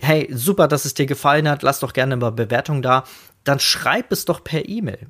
hey, 0.00 0.28
super, 0.30 0.68
dass 0.68 0.84
es 0.84 0.94
dir 0.94 1.06
gefallen 1.06 1.48
hat, 1.48 1.62
lass 1.62 1.80
doch 1.80 1.92
gerne 1.92 2.16
mal 2.16 2.32
Bewertung 2.32 2.82
da, 2.82 3.04
dann 3.46 3.60
schreib 3.60 4.12
es 4.12 4.24
doch 4.24 4.42
per 4.44 4.68
E-Mail. 4.68 5.08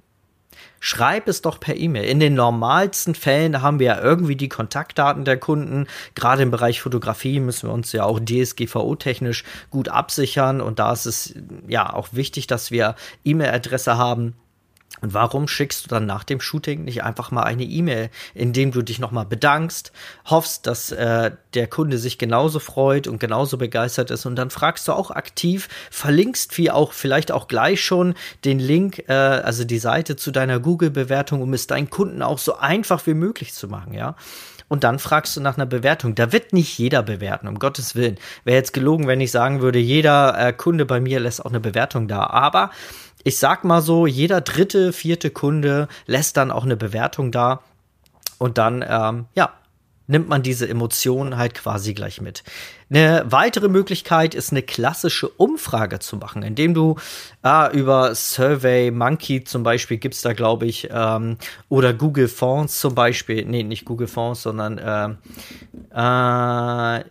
Schreib 0.79 1.27
es 1.27 1.43
doch 1.43 1.59
per 1.59 1.77
E-Mail. 1.77 2.05
In 2.05 2.21
den 2.21 2.35
normalsten 2.35 3.15
Fällen 3.15 3.63
haben 3.63 3.79
wir 3.79 3.87
ja 3.87 4.01
irgendwie 4.01 4.37
die 4.37 4.49
Kontaktdaten 4.49 5.25
der 5.25 5.39
Kunden. 5.39 5.87
Gerade 6.15 6.43
im 6.43 6.51
Bereich 6.51 6.81
Fotografie 6.81 7.41
müssen 7.41 7.69
wir 7.69 7.75
uns 7.75 7.93
ja 7.93 8.05
auch 8.05 8.21
DSGVO-technisch 8.21 9.45
gut 9.71 9.89
absichern. 9.89 10.61
Und 10.61 10.79
da 10.79 10.93
ist 10.93 11.07
es 11.07 11.35
ja 11.67 11.93
auch 11.93 12.09
wichtig, 12.13 12.47
dass 12.47 12.71
wir 12.71 12.95
E-Mail-Adresse 13.25 13.97
haben 13.97 14.35
und 15.01 15.15
warum 15.15 15.49
schickst 15.49 15.85
du 15.85 15.89
dann 15.89 16.07
nach 16.07 16.25
dem 16.25 16.41
Shooting 16.41 16.85
nicht 16.85 17.03
einfach 17.03 17.31
mal 17.31 17.43
eine 17.43 17.65
E-Mail, 17.65 18.11
in 18.35 18.53
dem 18.53 18.73
du 18.73 18.83
dich 18.83 18.99
nochmal 18.99 19.27
bedankst, 19.27 19.93
hoffst, 20.27 20.67
dass 20.67 20.93
äh, 20.93 21.33
der 21.55 21.67
Kunde 21.67 21.99
sich 21.99 22.19
genauso 22.19 22.59
freut 22.59 23.07
und 23.07 23.19
genauso 23.19 23.59
begeistert 23.59 24.11
ist 24.11 24.27
und 24.27 24.37
dann 24.37 24.51
fragst 24.51 24.89
du 24.89 24.93
auch 24.93 25.11
aktiv, 25.11 25.69
verlinkst 25.91 26.57
wie 26.59 26.71
auch 26.71 26.93
vielleicht 26.93 27.33
auch 27.33 27.49
gleich 27.49 27.85
schon 27.85 28.15
den 28.45 28.59
Link, 28.59 29.05
äh, 29.09 29.13
also 29.13 29.65
die 29.65 29.79
Seite 29.79 30.17
zu 30.17 30.31
deiner 30.31 30.61
Google-Bewertung, 30.61 31.43
um 31.43 31.53
es 31.53 31.67
deinen 31.67 31.91
Kunden 31.91 32.23
auch 32.23 32.39
so 32.39 32.57
einfach 32.57 33.07
wie 33.07 33.15
möglich 33.15 33.53
zu 33.55 33.69
machen, 33.69 33.95
ja 33.95 34.17
und 34.69 34.85
dann 34.85 34.99
fragst 34.99 35.37
du 35.37 35.41
nach 35.41 35.57
einer 35.57 35.67
Bewertung. 35.67 36.15
Da 36.15 36.33
wird 36.33 36.53
nicht 36.53 36.79
jeder 36.79 37.03
bewerten, 37.03 37.49
um 37.49 37.59
Gottes 37.59 37.95
Willen. 37.95 38.19
Wäre 38.45 38.57
jetzt 38.57 38.73
gelogen, 38.73 39.07
wenn 39.07 39.21
ich 39.21 39.31
sagen 39.31 39.61
würde, 39.61 39.79
jeder 39.79 40.37
äh, 40.39 40.53
Kunde 40.53 40.87
bei 40.87 41.01
mir 41.01 41.21
lässt 41.21 41.45
auch 41.45 41.51
eine 41.51 41.61
Bewertung 41.61 42.09
da. 42.09 42.27
Aber 42.27 42.71
ich 43.27 43.39
sag 43.39 43.65
mal 43.65 43.83
so, 43.83 44.07
jeder 44.07 44.41
dritte, 44.41 44.93
vierte 44.93 45.31
Kunde 45.31 45.89
lässt 46.07 46.37
dann 46.37 46.53
auch 46.53 46.63
eine 46.63 46.77
Bewertung 46.77 47.33
da. 47.33 47.61
Und 48.39 48.57
dann, 48.57 48.85
ähm, 48.89 49.27
ja, 49.35 49.53
nimmt 50.07 50.29
man 50.29 50.45
diese 50.45 50.69
Emotionen 50.69 51.37
halt 51.37 51.55
quasi 51.55 51.93
gleich 51.93 52.21
mit. 52.21 52.45
Eine 52.89 53.25
weitere 53.29 53.67
Möglichkeit 53.67 54.37
ist 54.37 54.53
eine 54.53 54.63
klassische 54.63 55.29
Umfrage 55.29 55.99
zu 55.99 56.19
machen, 56.19 56.45
indem 56.45 56.73
du 56.73 56.99
äh, 57.45 57.77
über 57.77 58.15
Survey 58.15 58.93
Monkey 58.93 59.43
zum 59.43 59.65
Beispiel 59.65 59.97
gibt's 59.97 60.23
da, 60.23 60.33
glaube 60.33 60.67
ich, 60.67 60.89
ähm, 60.93 61.37
oder 61.69 61.95
Google 61.95 62.29
Fonts 62.29 62.79
zum 62.79 62.95
Beispiel, 62.95 63.45
nee, 63.45 63.65
nicht 63.65 63.87
Google 63.87 64.07
Fonts, 64.07 64.43
sondern 64.43 64.79
äh, 64.79 65.09
äh, 67.01 67.05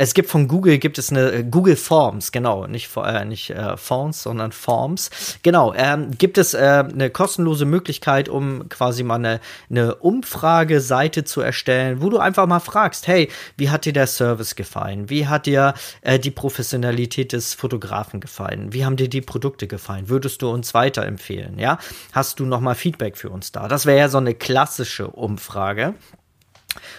es 0.00 0.14
gibt 0.14 0.30
von 0.30 0.48
Google 0.48 0.78
gibt 0.78 0.96
es 0.96 1.10
eine 1.10 1.30
äh, 1.30 1.44
Google 1.44 1.76
Forms, 1.76 2.32
genau, 2.32 2.66
nicht 2.66 2.90
äh, 2.96 3.26
nicht 3.26 3.50
äh, 3.50 3.76
Fonts, 3.76 4.22
sondern 4.22 4.50
Forms. 4.50 5.10
Genau, 5.42 5.74
ähm, 5.74 6.12
gibt 6.16 6.38
es 6.38 6.54
äh, 6.54 6.84
eine 6.90 7.10
kostenlose 7.10 7.66
Möglichkeit, 7.66 8.30
um 8.30 8.70
quasi 8.70 9.02
mal 9.02 9.16
eine, 9.16 9.40
eine 9.68 9.96
Umfrageseite 9.96 11.24
zu 11.24 11.42
erstellen, 11.42 12.00
wo 12.00 12.08
du 12.08 12.16
einfach 12.16 12.46
mal 12.46 12.60
fragst, 12.60 13.08
hey, 13.08 13.28
wie 13.58 13.68
hat 13.68 13.84
dir 13.84 13.92
der 13.92 14.06
Service 14.06 14.56
gefallen? 14.56 15.10
Wie 15.10 15.26
hat 15.26 15.44
dir 15.44 15.74
äh, 16.00 16.18
die 16.18 16.30
Professionalität 16.30 17.34
des 17.34 17.52
Fotografen 17.52 18.20
gefallen? 18.20 18.72
Wie 18.72 18.86
haben 18.86 18.96
dir 18.96 19.10
die 19.10 19.20
Produkte 19.20 19.66
gefallen? 19.66 20.08
Würdest 20.08 20.40
du 20.40 20.48
uns 20.48 20.72
weiterempfehlen? 20.72 21.58
Ja, 21.58 21.78
hast 22.12 22.40
du 22.40 22.46
noch 22.46 22.60
mal 22.60 22.74
Feedback 22.74 23.18
für 23.18 23.28
uns 23.28 23.52
da? 23.52 23.68
Das 23.68 23.84
wäre 23.84 23.98
ja 23.98 24.08
so 24.08 24.16
eine 24.16 24.34
klassische 24.34 25.08
Umfrage 25.08 25.94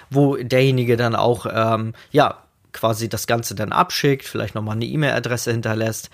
wo 0.09 0.35
derjenige 0.35 0.97
dann 0.97 1.15
auch 1.15 1.45
ähm, 1.49 1.93
ja 2.11 2.41
quasi 2.73 3.09
das 3.09 3.27
Ganze 3.27 3.55
dann 3.55 3.71
abschickt, 3.71 4.25
vielleicht 4.25 4.55
nochmal 4.55 4.75
eine 4.75 4.85
E-Mail-Adresse 4.85 5.51
hinterlässt. 5.51 6.09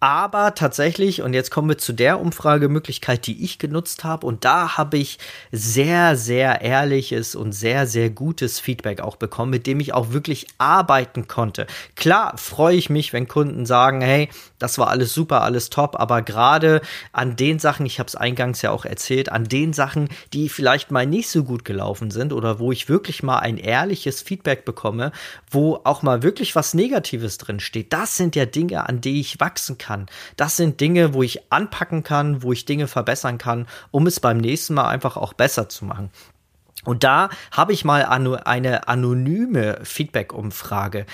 Aber 0.00 0.54
tatsächlich, 0.54 1.22
und 1.22 1.34
jetzt 1.34 1.50
kommen 1.50 1.68
wir 1.68 1.78
zu 1.78 1.92
der 1.92 2.20
Umfragemöglichkeit, 2.20 3.26
die 3.26 3.44
ich 3.44 3.58
genutzt 3.58 4.04
habe, 4.04 4.26
und 4.26 4.44
da 4.44 4.76
habe 4.76 4.98
ich 4.98 5.18
sehr, 5.52 6.16
sehr 6.16 6.60
ehrliches 6.60 7.34
und 7.34 7.52
sehr, 7.52 7.86
sehr 7.86 8.10
gutes 8.10 8.60
Feedback 8.60 9.00
auch 9.00 9.16
bekommen, 9.16 9.50
mit 9.50 9.66
dem 9.66 9.80
ich 9.80 9.94
auch 9.94 10.12
wirklich 10.12 10.46
arbeiten 10.58 11.28
konnte. 11.28 11.66
Klar 11.96 12.36
freue 12.36 12.76
ich 12.76 12.90
mich, 12.90 13.12
wenn 13.12 13.28
Kunden 13.28 13.66
sagen, 13.66 14.00
hey, 14.00 14.28
das 14.58 14.78
war 14.78 14.88
alles 14.88 15.14
super, 15.14 15.42
alles 15.42 15.70
top, 15.70 15.98
aber 15.98 16.22
gerade 16.22 16.80
an 17.12 17.36
den 17.36 17.58
Sachen, 17.58 17.86
ich 17.86 17.98
habe 17.98 18.08
es 18.08 18.16
eingangs 18.16 18.62
ja 18.62 18.70
auch 18.70 18.84
erzählt, 18.84 19.30
an 19.30 19.44
den 19.44 19.72
Sachen, 19.72 20.08
die 20.32 20.48
vielleicht 20.48 20.90
mal 20.90 21.06
nicht 21.06 21.28
so 21.28 21.44
gut 21.44 21.64
gelaufen 21.64 22.10
sind 22.10 22.32
oder 22.32 22.58
wo 22.58 22.72
ich 22.72 22.88
wirklich 22.88 23.22
mal 23.22 23.38
ein 23.38 23.56
ehrliches 23.56 24.22
Feedback 24.22 24.64
bekomme, 24.64 25.12
wo 25.50 25.80
auch 25.84 25.97
mal 26.02 26.22
wirklich 26.22 26.54
was 26.56 26.74
Negatives 26.74 27.38
drin 27.38 27.60
steht, 27.60 27.92
das 27.92 28.16
sind 28.16 28.36
ja 28.36 28.46
Dinge, 28.46 28.88
an 28.88 29.00
die 29.00 29.20
ich 29.20 29.40
wachsen 29.40 29.78
kann. 29.78 30.06
Das 30.36 30.56
sind 30.56 30.80
Dinge, 30.80 31.14
wo 31.14 31.22
ich 31.22 31.52
anpacken 31.52 32.02
kann, 32.02 32.42
wo 32.42 32.52
ich 32.52 32.64
Dinge 32.64 32.86
verbessern 32.86 33.38
kann, 33.38 33.66
um 33.90 34.06
es 34.06 34.20
beim 34.20 34.38
nächsten 34.38 34.74
Mal 34.74 34.88
einfach 34.88 35.16
auch 35.16 35.32
besser 35.32 35.68
zu 35.68 35.84
machen. 35.84 36.10
Und 36.88 37.04
da 37.04 37.28
habe 37.50 37.74
ich 37.74 37.84
mal 37.84 38.02
eine 38.02 38.88
anonyme 38.88 39.78
Feedback-Umfrage 39.82 41.04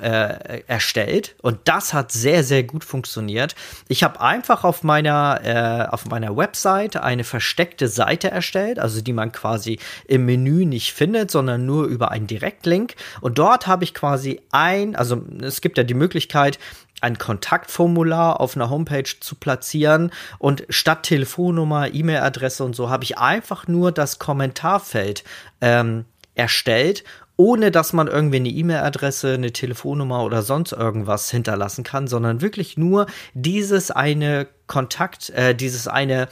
äh, 0.00 0.62
erstellt 0.68 1.34
und 1.42 1.58
das 1.64 1.92
hat 1.92 2.12
sehr, 2.12 2.44
sehr 2.44 2.62
gut 2.62 2.84
funktioniert. 2.84 3.56
Ich 3.88 4.04
habe 4.04 4.20
einfach 4.20 4.62
auf 4.62 4.84
meiner, 4.84 5.40
äh, 5.42 5.92
auf 5.92 6.06
meiner 6.06 6.36
Website 6.36 6.96
eine 6.96 7.24
versteckte 7.24 7.88
Seite 7.88 8.30
erstellt, 8.30 8.78
also 8.78 9.00
die 9.00 9.12
man 9.12 9.32
quasi 9.32 9.80
im 10.06 10.26
Menü 10.26 10.64
nicht 10.64 10.92
findet, 10.92 11.32
sondern 11.32 11.66
nur 11.66 11.86
über 11.86 12.12
einen 12.12 12.28
Direktlink. 12.28 12.94
Und 13.20 13.38
dort 13.38 13.66
habe 13.66 13.82
ich 13.82 13.94
quasi 13.94 14.40
ein, 14.52 14.94
also 14.94 15.24
es 15.42 15.60
gibt 15.60 15.76
ja 15.76 15.82
die 15.82 15.94
Möglichkeit, 15.94 16.60
ein 17.00 17.18
Kontaktformular 17.18 18.40
auf 18.40 18.56
einer 18.56 18.70
Homepage 18.70 19.10
zu 19.20 19.34
platzieren 19.34 20.10
und 20.38 20.64
statt 20.70 21.02
Telefonnummer, 21.04 21.92
E-Mail-Adresse 21.92 22.64
und 22.64 22.74
so 22.74 22.88
habe 22.90 23.04
ich 23.04 23.18
einfach 23.18 23.68
nur 23.68 23.92
das 23.92 24.18
Kommentarfeld 24.18 25.24
ähm, 25.60 26.04
erstellt 26.34 27.04
ohne 27.36 27.70
dass 27.70 27.92
man 27.92 28.06
irgendwie 28.06 28.36
eine 28.36 28.48
E-Mail-Adresse, 28.48 29.34
eine 29.34 29.52
Telefonnummer 29.52 30.24
oder 30.24 30.42
sonst 30.42 30.72
irgendwas 30.72 31.30
hinterlassen 31.30 31.84
kann, 31.84 32.08
sondern 32.08 32.40
wirklich 32.40 32.78
nur 32.78 33.06
dieses 33.34 33.90
eine 33.90 34.48
Kontakt, 34.66 35.30
äh, 35.30 35.54
dieses 35.54 35.86
eine 35.86 36.28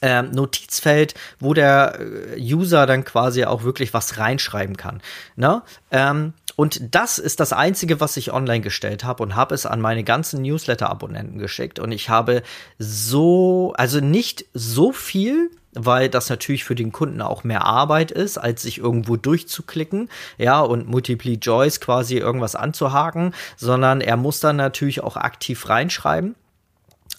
äh, 0.00 0.22
Notizfeld, 0.22 1.14
wo 1.40 1.54
der 1.54 1.98
äh, 2.00 2.40
User 2.40 2.86
dann 2.86 3.04
quasi 3.04 3.44
auch 3.44 3.64
wirklich 3.64 3.92
was 3.94 4.18
reinschreiben 4.18 4.76
kann. 4.76 5.02
Ne? 5.36 5.62
Ähm, 5.90 6.32
und 6.56 6.94
das 6.94 7.18
ist 7.18 7.40
das 7.40 7.52
Einzige, 7.52 8.00
was 8.00 8.16
ich 8.16 8.32
online 8.32 8.60
gestellt 8.60 9.04
habe 9.04 9.22
und 9.22 9.34
habe 9.34 9.54
es 9.54 9.66
an 9.66 9.80
meine 9.80 10.04
ganzen 10.04 10.42
Newsletter-Abonnenten 10.42 11.38
geschickt. 11.38 11.78
Und 11.78 11.92
ich 11.92 12.08
habe 12.08 12.42
so, 12.78 13.72
also 13.76 14.00
nicht 14.00 14.46
so 14.54 14.92
viel 14.92 15.50
weil 15.76 16.08
das 16.08 16.30
natürlich 16.30 16.64
für 16.64 16.74
den 16.74 16.92
Kunden 16.92 17.20
auch 17.20 17.44
mehr 17.44 17.64
Arbeit 17.64 18.10
ist, 18.10 18.38
als 18.38 18.62
sich 18.62 18.78
irgendwo 18.78 19.16
durchzuklicken, 19.16 20.08
ja, 20.38 20.60
und 20.60 20.88
Multiple 20.88 21.32
Joys 21.32 21.80
quasi 21.80 22.16
irgendwas 22.16 22.54
anzuhaken, 22.54 23.34
sondern 23.56 24.00
er 24.00 24.16
muss 24.16 24.40
dann 24.40 24.56
natürlich 24.56 25.02
auch 25.02 25.16
aktiv 25.16 25.68
reinschreiben. 25.68 26.36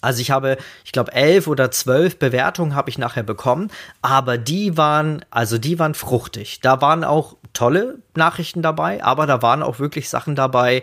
Also 0.00 0.20
ich 0.20 0.30
habe, 0.30 0.56
ich 0.84 0.92
glaube, 0.92 1.12
elf 1.12 1.46
oder 1.46 1.70
zwölf 1.70 2.18
Bewertungen 2.18 2.74
habe 2.74 2.90
ich 2.90 2.98
nachher 2.98 3.22
bekommen, 3.22 3.70
aber 4.02 4.38
die 4.38 4.76
waren, 4.76 5.24
also 5.30 5.58
die 5.58 5.78
waren 5.78 5.94
fruchtig. 5.94 6.60
Da 6.60 6.80
waren 6.80 7.04
auch 7.04 7.36
tolle 7.52 7.98
Nachrichten 8.14 8.62
dabei, 8.62 9.02
aber 9.02 9.26
da 9.26 9.42
waren 9.42 9.62
auch 9.62 9.78
wirklich 9.78 10.08
Sachen 10.08 10.34
dabei, 10.34 10.82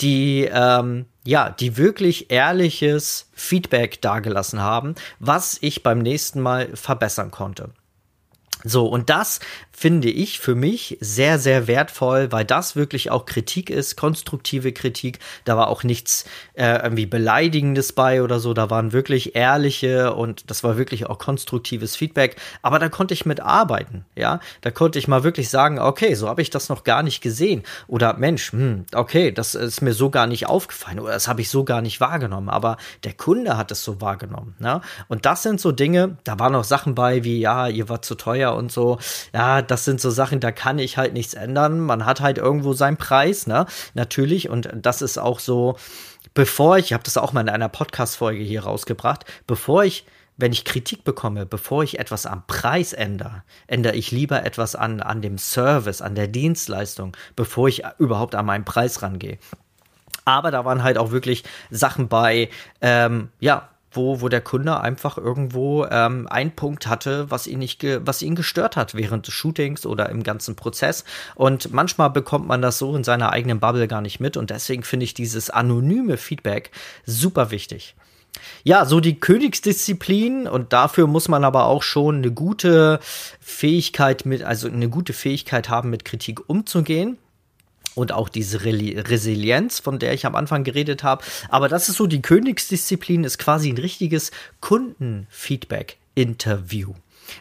die, 0.00 0.48
ähm, 0.52 1.06
ja, 1.24 1.50
die 1.50 1.76
wirklich 1.76 2.30
ehrliches 2.30 3.30
Feedback 3.32 4.00
dargelassen 4.00 4.60
haben, 4.60 4.94
was 5.18 5.58
ich 5.60 5.82
beim 5.82 5.98
nächsten 5.98 6.40
Mal 6.40 6.74
verbessern 6.74 7.30
konnte. 7.30 7.70
So, 8.64 8.86
und 8.86 9.10
das 9.10 9.40
finde 9.82 10.10
ich 10.10 10.38
für 10.38 10.54
mich 10.54 10.96
sehr, 11.00 11.40
sehr 11.40 11.66
wertvoll, 11.66 12.30
weil 12.30 12.44
das 12.44 12.76
wirklich 12.76 13.10
auch 13.10 13.26
Kritik 13.26 13.68
ist, 13.68 13.96
konstruktive 13.96 14.70
Kritik. 14.70 15.18
Da 15.44 15.56
war 15.56 15.66
auch 15.66 15.82
nichts 15.82 16.24
äh, 16.54 16.80
irgendwie 16.84 17.04
Beleidigendes 17.04 17.92
bei 17.92 18.22
oder 18.22 18.38
so. 18.38 18.54
Da 18.54 18.70
waren 18.70 18.92
wirklich 18.92 19.34
ehrliche 19.34 20.14
und 20.14 20.48
das 20.52 20.62
war 20.62 20.76
wirklich 20.76 21.06
auch 21.06 21.18
konstruktives 21.18 21.96
Feedback. 21.96 22.36
Aber 22.62 22.78
da 22.78 22.88
konnte 22.90 23.12
ich 23.12 23.26
mitarbeiten, 23.26 24.04
ja. 24.14 24.38
Da 24.60 24.70
konnte 24.70 25.00
ich 25.00 25.08
mal 25.08 25.24
wirklich 25.24 25.48
sagen, 25.48 25.80
okay, 25.80 26.14
so 26.14 26.28
habe 26.28 26.42
ich 26.42 26.50
das 26.50 26.68
noch 26.68 26.84
gar 26.84 27.02
nicht 27.02 27.20
gesehen. 27.20 27.64
Oder 27.88 28.14
Mensch, 28.14 28.52
hm, 28.52 28.84
okay, 28.94 29.32
das 29.32 29.56
ist 29.56 29.82
mir 29.82 29.94
so 29.94 30.10
gar 30.10 30.28
nicht 30.28 30.46
aufgefallen 30.46 31.00
oder 31.00 31.14
das 31.14 31.26
habe 31.26 31.40
ich 31.40 31.50
so 31.50 31.64
gar 31.64 31.82
nicht 31.82 32.00
wahrgenommen. 32.00 32.50
Aber 32.50 32.76
der 33.02 33.14
Kunde 33.14 33.56
hat 33.56 33.72
es 33.72 33.82
so 33.82 34.00
wahrgenommen. 34.00 34.54
Ne? 34.60 34.80
Und 35.08 35.26
das 35.26 35.42
sind 35.42 35.60
so 35.60 35.72
Dinge, 35.72 36.18
da 36.22 36.38
waren 36.38 36.52
noch 36.52 36.62
Sachen 36.62 36.94
bei 36.94 37.24
wie, 37.24 37.40
ja, 37.40 37.66
ihr 37.66 37.88
war 37.88 38.00
zu 38.00 38.14
teuer 38.14 38.54
und 38.54 38.70
so. 38.70 38.98
Ja, 39.34 39.60
das 39.72 39.86
sind 39.86 40.02
so 40.02 40.10
Sachen, 40.10 40.38
da 40.38 40.52
kann 40.52 40.78
ich 40.78 40.98
halt 40.98 41.14
nichts 41.14 41.32
ändern. 41.32 41.80
Man 41.80 42.04
hat 42.04 42.20
halt 42.20 42.36
irgendwo 42.36 42.74
seinen 42.74 42.98
Preis, 42.98 43.46
ne? 43.46 43.64
Natürlich. 43.94 44.50
Und 44.50 44.68
das 44.74 45.00
ist 45.00 45.16
auch 45.16 45.38
so, 45.38 45.76
bevor 46.34 46.76
ich, 46.76 46.86
ich 46.86 46.92
habe 46.92 47.04
das 47.04 47.16
auch 47.16 47.32
mal 47.32 47.40
in 47.40 47.48
einer 47.48 47.70
Podcast-Folge 47.70 48.42
hier 48.42 48.64
rausgebracht, 48.64 49.24
bevor 49.46 49.84
ich 49.84 50.04
wenn 50.38 50.52
ich 50.52 50.64
Kritik 50.64 51.04
bekomme, 51.04 51.44
bevor 51.46 51.84
ich 51.84 51.98
etwas 51.98 52.24
am 52.26 52.46
Preis 52.46 52.94
ändere, 52.94 53.44
ändere 53.66 53.94
ich 53.94 54.10
lieber 54.10 54.44
etwas 54.44 54.74
an, 54.74 55.00
an 55.00 55.20
dem 55.20 55.36
Service, 55.38 56.00
an 56.00 56.14
der 56.14 56.26
Dienstleistung, 56.26 57.16
bevor 57.36 57.68
ich 57.68 57.82
überhaupt 57.98 58.34
an 58.34 58.46
meinen 58.46 58.64
Preis 58.64 59.02
rangehe. 59.02 59.38
Aber 60.24 60.50
da 60.50 60.64
waren 60.64 60.82
halt 60.82 60.98
auch 60.98 61.12
wirklich 61.12 61.44
Sachen 61.70 62.08
bei, 62.08 62.48
ähm, 62.80 63.28
ja, 63.40 63.68
wo, 63.92 64.20
wo 64.20 64.28
der 64.28 64.40
Kunde 64.40 64.80
einfach 64.80 65.18
irgendwo 65.18 65.84
ähm, 65.86 66.26
einen 66.28 66.52
Punkt 66.52 66.86
hatte, 66.86 67.30
was 67.30 67.46
ihn 67.46 67.58
nicht, 67.58 67.84
was 68.04 68.22
ihn 68.22 68.34
gestört 68.34 68.76
hat 68.76 68.94
während 68.94 69.26
des 69.26 69.34
Shootings 69.34 69.86
oder 69.86 70.08
im 70.08 70.22
ganzen 70.22 70.56
Prozess. 70.56 71.04
Und 71.34 71.72
manchmal 71.72 72.10
bekommt 72.10 72.46
man 72.46 72.62
das 72.62 72.78
so 72.78 72.94
in 72.96 73.04
seiner 73.04 73.30
eigenen 73.30 73.60
Bubble 73.60 73.88
gar 73.88 74.00
nicht 74.00 74.20
mit. 74.20 74.36
Und 74.36 74.50
deswegen 74.50 74.82
finde 74.82 75.04
ich 75.04 75.14
dieses 75.14 75.50
anonyme 75.50 76.16
Feedback 76.16 76.70
super 77.06 77.50
wichtig. 77.50 77.94
Ja, 78.64 78.86
so 78.86 79.00
die 79.00 79.20
Königsdisziplin 79.20 80.46
und 80.46 80.72
dafür 80.72 81.06
muss 81.06 81.28
man 81.28 81.44
aber 81.44 81.66
auch 81.66 81.82
schon 81.82 82.16
eine 82.16 82.30
gute 82.30 82.98
Fähigkeit 83.40 84.24
mit, 84.24 84.42
also 84.42 84.68
eine 84.68 84.88
gute 84.88 85.12
Fähigkeit 85.12 85.68
haben, 85.68 85.90
mit 85.90 86.04
Kritik 86.04 86.48
umzugehen 86.48 87.18
und 87.94 88.12
auch 88.12 88.28
diese 88.28 88.64
Resilienz, 88.64 89.80
von 89.80 89.98
der 89.98 90.14
ich 90.14 90.24
am 90.26 90.34
Anfang 90.34 90.64
geredet 90.64 91.02
habe. 91.02 91.24
Aber 91.48 91.68
das 91.68 91.88
ist 91.88 91.96
so 91.96 92.06
die 92.06 92.22
Königsdisziplin, 92.22 93.24
ist 93.24 93.38
quasi 93.38 93.70
ein 93.70 93.78
richtiges 93.78 94.30
Kundenfeedback-Interview. 94.60 96.94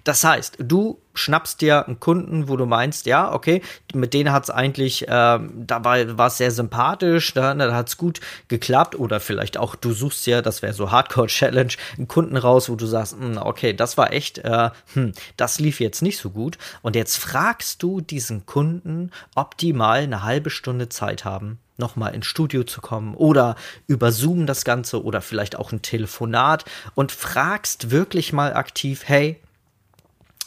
Das 0.04 0.24
heißt, 0.24 0.58
du 0.60 1.00
schnappst 1.14 1.62
dir 1.62 1.88
einen 1.88 2.00
Kunden, 2.00 2.48
wo 2.48 2.56
du 2.56 2.66
meinst, 2.66 3.06
ja, 3.06 3.34
okay, 3.34 3.62
mit 3.94 4.14
denen 4.14 4.32
hat 4.32 4.44
es 4.44 4.50
eigentlich, 4.50 5.08
äh, 5.08 5.08
da 5.10 5.84
war 5.84 6.27
es 6.27 6.38
sehr 6.38 6.51
sympathisch, 6.51 7.34
da, 7.34 7.53
da 7.53 7.74
hat 7.74 7.90
es 7.90 7.98
gut 7.98 8.22
geklappt. 8.48 8.96
Oder 8.96 9.20
vielleicht 9.20 9.58
auch, 9.58 9.75
du 9.75 9.92
suchst 9.92 10.25
ja, 10.27 10.42
das 10.42 10.62
wäre 10.62 10.74
so 10.74 10.92
Hardcore-Challenge, 10.92 11.74
einen 11.98 12.08
Kunden 12.08 12.38
raus, 12.38 12.70
wo 12.70 12.75
du 12.75 12.86
sagst, 12.86 13.20
mh, 13.20 13.25
hm, 13.25 13.38
okay, 13.38 13.74
das 13.74 13.98
war 13.98 14.14
echt, 14.14 14.40
äh, 14.40 14.70
hm, 14.94 15.14
das 15.38 15.60
lief 15.60 15.79
jetzt 15.79 16.01
nicht 16.01 16.18
so 16.18 16.29
gut. 16.29 16.58
Und 16.82 16.96
jetzt 16.96 17.18
fragst 17.18 17.84
du 17.84 18.01
diesen 18.01 18.46
Kunden, 18.46 19.12
ob 19.36 19.58
die 19.58 19.74
mal 19.74 20.01
eine 20.01 20.24
halbe 20.24 20.50
Stunde 20.50 20.90
Zeit 20.90 21.25
haben, 21.25 21.60
nochmal 21.77 22.16
ins 22.16 22.27
Studio 22.27 22.64
zu 22.64 22.79
kommen 22.79 23.16
oder 23.16 23.55
über 23.88 24.12
Zoom 24.12 24.46
das 24.46 24.64
Ganze 24.64 25.03
oder 25.03 25.22
vielleicht 25.22 25.58
auch 25.58 25.72
ein 25.72 25.82
Telefonat 25.82 26.64
und 26.96 27.12
fragst 27.12 27.92
wirklich 27.92 28.34
mal 28.34 28.53
aktiv, 28.53 29.03
hey, 29.05 29.40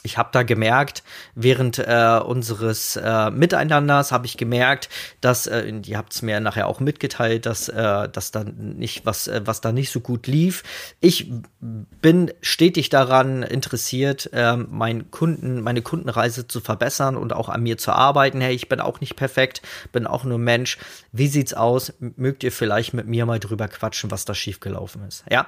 ich 0.05 0.19
habe 0.19 0.29
da 0.33 0.43
gemerkt, 0.43 1.03
während 1.35 1.79
äh, 1.79 2.21
unseres 2.23 2.97
äh, 2.97 3.31
Miteinanders 3.31 4.13
habe 4.13 4.27
ich 4.27 4.37
gemerkt, 4.37 4.91
dass, 5.23 5.47
äh, 5.47 5.73
ihr 5.87 5.97
habt 5.97 6.13
es 6.13 6.21
mir 6.21 6.41
nachher 6.41 6.69
auch 6.69 6.79
mitgeteilt, 6.79 7.47
dass, 7.47 7.71
äh, 7.71 8.09
dass 8.11 8.31
da 8.31 8.45
nicht 8.45 9.07
was, 9.07 9.29
äh, 9.29 9.41
was 9.47 9.63
da 9.63 9.73
nicht 9.73 9.91
so 9.91 10.01
gut 10.01 10.27
lief. 10.27 10.63
Ich 11.01 11.33
bin 11.59 12.31
stetig 12.43 12.91
daran 12.91 13.43
interessiert, 13.43 14.29
äh, 14.35 14.59
meinen 14.59 15.11
Kunden, 15.11 15.63
meine 15.63 15.81
Kundenreise 15.81 16.47
zu 16.47 16.61
verbessern 16.61 17.17
und 17.17 17.33
auch 17.33 17.49
an 17.49 17.63
mir 17.63 17.79
zu 17.79 17.91
arbeiten. 17.91 18.43
Hey, 18.43 18.55
ich 18.55 18.69
bin 18.69 18.81
auch 18.81 19.01
nicht 19.01 19.17
perfekt, 19.17 19.63
bin 19.91 20.07
auch 20.07 20.25
nur 20.25 20.39
Mensch. 20.39 20.77
Wie 21.13 21.29
sieht's 21.29 21.55
aus? 21.55 21.95
Mögt 21.99 22.45
ihr 22.45 22.53
vielleicht 22.53 22.93
mit 22.93 23.07
mir 23.07 23.25
mal 23.25 23.41
drüber 23.41 23.69
quatschen, 23.69 24.11
was 24.11 24.27
da 24.27 24.35
schiefgelaufen 24.35 25.03
ist? 25.09 25.25
Ja. 25.31 25.47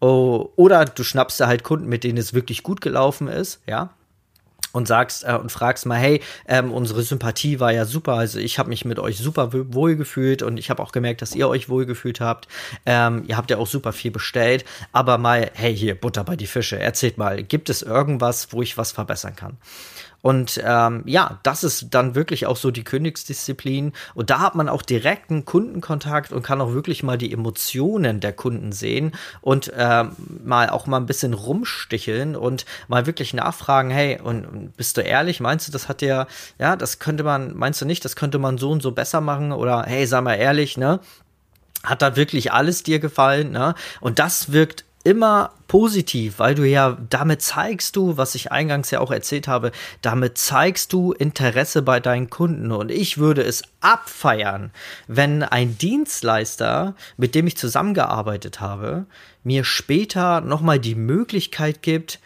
Oh, 0.00 0.48
oder 0.56 0.86
du 0.86 1.04
schnappst 1.04 1.38
da 1.40 1.46
halt 1.46 1.62
Kunden, 1.62 1.90
mit 1.90 2.04
denen 2.04 2.16
es 2.16 2.32
wirklich 2.32 2.62
gut 2.62 2.80
gelaufen 2.80 3.28
ist, 3.28 3.60
ja 3.66 3.90
und 4.78 4.88
sagst 4.88 5.24
äh, 5.24 5.34
und 5.34 5.52
fragst 5.52 5.84
mal, 5.84 5.98
hey, 5.98 6.22
ähm, 6.46 6.72
unsere 6.72 7.02
Sympathie 7.02 7.60
war 7.60 7.72
ja 7.72 7.84
super, 7.84 8.14
also 8.14 8.38
ich 8.38 8.58
habe 8.58 8.70
mich 8.70 8.84
mit 8.84 8.98
euch 8.98 9.18
super 9.18 9.50
wohl 9.52 9.96
gefühlt 9.96 10.42
und 10.42 10.56
ich 10.56 10.70
habe 10.70 10.82
auch 10.82 10.92
gemerkt, 10.92 11.20
dass 11.20 11.34
ihr 11.34 11.48
euch 11.48 11.68
wohl 11.68 11.84
gefühlt 11.84 12.20
habt. 12.20 12.48
Ähm, 12.86 13.24
ihr 13.26 13.36
habt 13.36 13.50
ja 13.50 13.58
auch 13.58 13.66
super 13.66 13.92
viel 13.92 14.12
bestellt, 14.12 14.64
aber 14.92 15.18
mal, 15.18 15.50
hey, 15.52 15.76
hier 15.76 15.94
Butter 15.94 16.24
bei 16.24 16.36
die 16.36 16.46
Fische. 16.46 16.78
Erzählt 16.78 17.18
mal, 17.18 17.42
gibt 17.42 17.68
es 17.68 17.82
irgendwas, 17.82 18.52
wo 18.52 18.62
ich 18.62 18.78
was 18.78 18.92
verbessern 18.92 19.36
kann? 19.36 19.58
Und 20.20 20.60
ähm, 20.64 21.02
ja, 21.06 21.38
das 21.44 21.62
ist 21.62 21.94
dann 21.94 22.14
wirklich 22.14 22.46
auch 22.46 22.56
so 22.56 22.70
die 22.70 22.82
Königsdisziplin. 22.82 23.92
Und 24.14 24.30
da 24.30 24.40
hat 24.40 24.54
man 24.56 24.68
auch 24.68 24.82
direkten 24.82 25.44
Kundenkontakt 25.44 26.32
und 26.32 26.42
kann 26.42 26.60
auch 26.60 26.72
wirklich 26.72 27.02
mal 27.02 27.16
die 27.16 27.32
Emotionen 27.32 28.20
der 28.20 28.32
Kunden 28.32 28.72
sehen 28.72 29.12
und 29.40 29.72
ähm, 29.76 30.12
mal 30.44 30.70
auch 30.70 30.86
mal 30.86 30.96
ein 30.96 31.06
bisschen 31.06 31.34
rumsticheln 31.34 32.34
und 32.34 32.66
mal 32.88 33.06
wirklich 33.06 33.32
nachfragen, 33.32 33.90
hey, 33.90 34.20
und, 34.20 34.76
bist 34.76 34.96
du 34.96 35.02
ehrlich? 35.02 35.40
Meinst 35.40 35.68
du, 35.68 35.72
das 35.72 35.88
hat 35.88 36.00
dir, 36.00 36.26
ja, 36.58 36.74
das 36.74 36.98
könnte 36.98 37.22
man, 37.22 37.56
meinst 37.56 37.80
du 37.80 37.84
nicht, 37.84 38.04
das 38.04 38.16
könnte 38.16 38.38
man 38.38 38.58
so 38.58 38.70
und 38.70 38.82
so 38.82 38.92
besser 38.92 39.20
machen? 39.20 39.52
Oder 39.52 39.84
hey, 39.86 40.06
sag 40.06 40.24
mal 40.24 40.34
ehrlich, 40.34 40.76
ne? 40.76 41.00
Hat 41.84 42.02
da 42.02 42.16
wirklich 42.16 42.52
alles 42.52 42.82
dir 42.82 42.98
gefallen? 42.98 43.52
Ne? 43.52 43.74
Und 44.00 44.18
das 44.18 44.50
wirkt 44.50 44.84
immer 45.04 45.52
positiv, 45.68 46.38
weil 46.38 46.54
du 46.54 46.64
ja 46.64 46.96
damit 47.10 47.42
zeigst 47.42 47.96
du, 47.96 48.16
was 48.16 48.34
ich 48.34 48.50
eingangs 48.52 48.90
ja 48.90 49.00
auch 49.00 49.10
erzählt 49.10 49.48
habe, 49.48 49.70
damit 50.02 50.38
zeigst 50.38 50.92
du 50.92 51.12
Interesse 51.12 51.82
bei 51.82 52.00
deinen 52.00 52.30
Kunden. 52.30 52.72
Und 52.72 52.90
ich 52.90 53.18
würde 53.18 53.42
es 53.42 53.62
abfeiern, 53.80 54.70
wenn 55.06 55.42
ein 55.42 55.78
Dienstleister, 55.78 56.94
mit 57.16 57.34
dem 57.34 57.46
ich 57.46 57.56
zusammengearbeitet 57.56 58.60
habe, 58.60 59.06
mir 59.44 59.64
später 59.64 60.40
nochmal 60.40 60.78
die 60.78 60.94
Möglichkeit 60.94 61.82
gibt, 61.82 62.20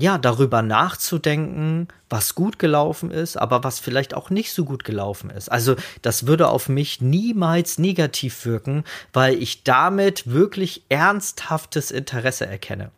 ja, 0.00 0.16
darüber 0.16 0.62
nachzudenken, 0.62 1.88
was 2.08 2.36
gut 2.36 2.60
gelaufen 2.60 3.10
ist, 3.10 3.36
aber 3.36 3.64
was 3.64 3.80
vielleicht 3.80 4.14
auch 4.14 4.30
nicht 4.30 4.52
so 4.52 4.64
gut 4.64 4.84
gelaufen 4.84 5.28
ist. 5.28 5.50
Also 5.50 5.74
das 6.02 6.28
würde 6.28 6.48
auf 6.48 6.68
mich 6.68 7.00
niemals 7.00 7.78
negativ 7.78 8.46
wirken, 8.46 8.84
weil 9.12 9.34
ich 9.34 9.64
damit 9.64 10.30
wirklich 10.30 10.84
ernsthaftes 10.88 11.90
Interesse 11.90 12.46
erkenne. 12.46 12.92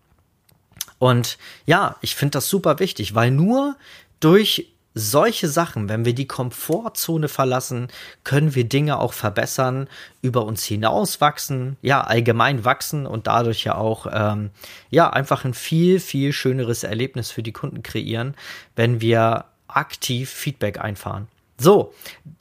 Und 0.98 1.38
ja, 1.64 1.96
ich 2.02 2.14
finde 2.14 2.32
das 2.32 2.50
super 2.50 2.78
wichtig, 2.80 3.14
weil 3.14 3.30
nur 3.30 3.76
durch 4.20 4.70
solche 5.00 5.48
Sachen, 5.48 5.88
wenn 5.88 6.04
wir 6.04 6.14
die 6.14 6.26
Komfortzone 6.26 7.28
verlassen, 7.28 7.88
können 8.24 8.54
wir 8.54 8.64
Dinge 8.64 8.98
auch 8.98 9.12
verbessern, 9.12 9.88
über 10.22 10.44
uns 10.44 10.64
hinaus 10.64 11.20
wachsen, 11.20 11.76
ja, 11.82 12.02
allgemein 12.02 12.64
wachsen 12.64 13.06
und 13.06 13.26
dadurch 13.26 13.64
ja 13.64 13.74
auch, 13.74 14.06
ähm, 14.12 14.50
ja, 14.90 15.10
einfach 15.10 15.44
ein 15.44 15.54
viel, 15.54 15.98
viel 15.98 16.32
schöneres 16.32 16.84
Erlebnis 16.84 17.30
für 17.30 17.42
die 17.42 17.52
Kunden 17.52 17.82
kreieren, 17.82 18.34
wenn 18.76 19.00
wir 19.00 19.46
aktiv 19.68 20.30
Feedback 20.30 20.80
einfahren. 20.80 21.28
So, 21.58 21.92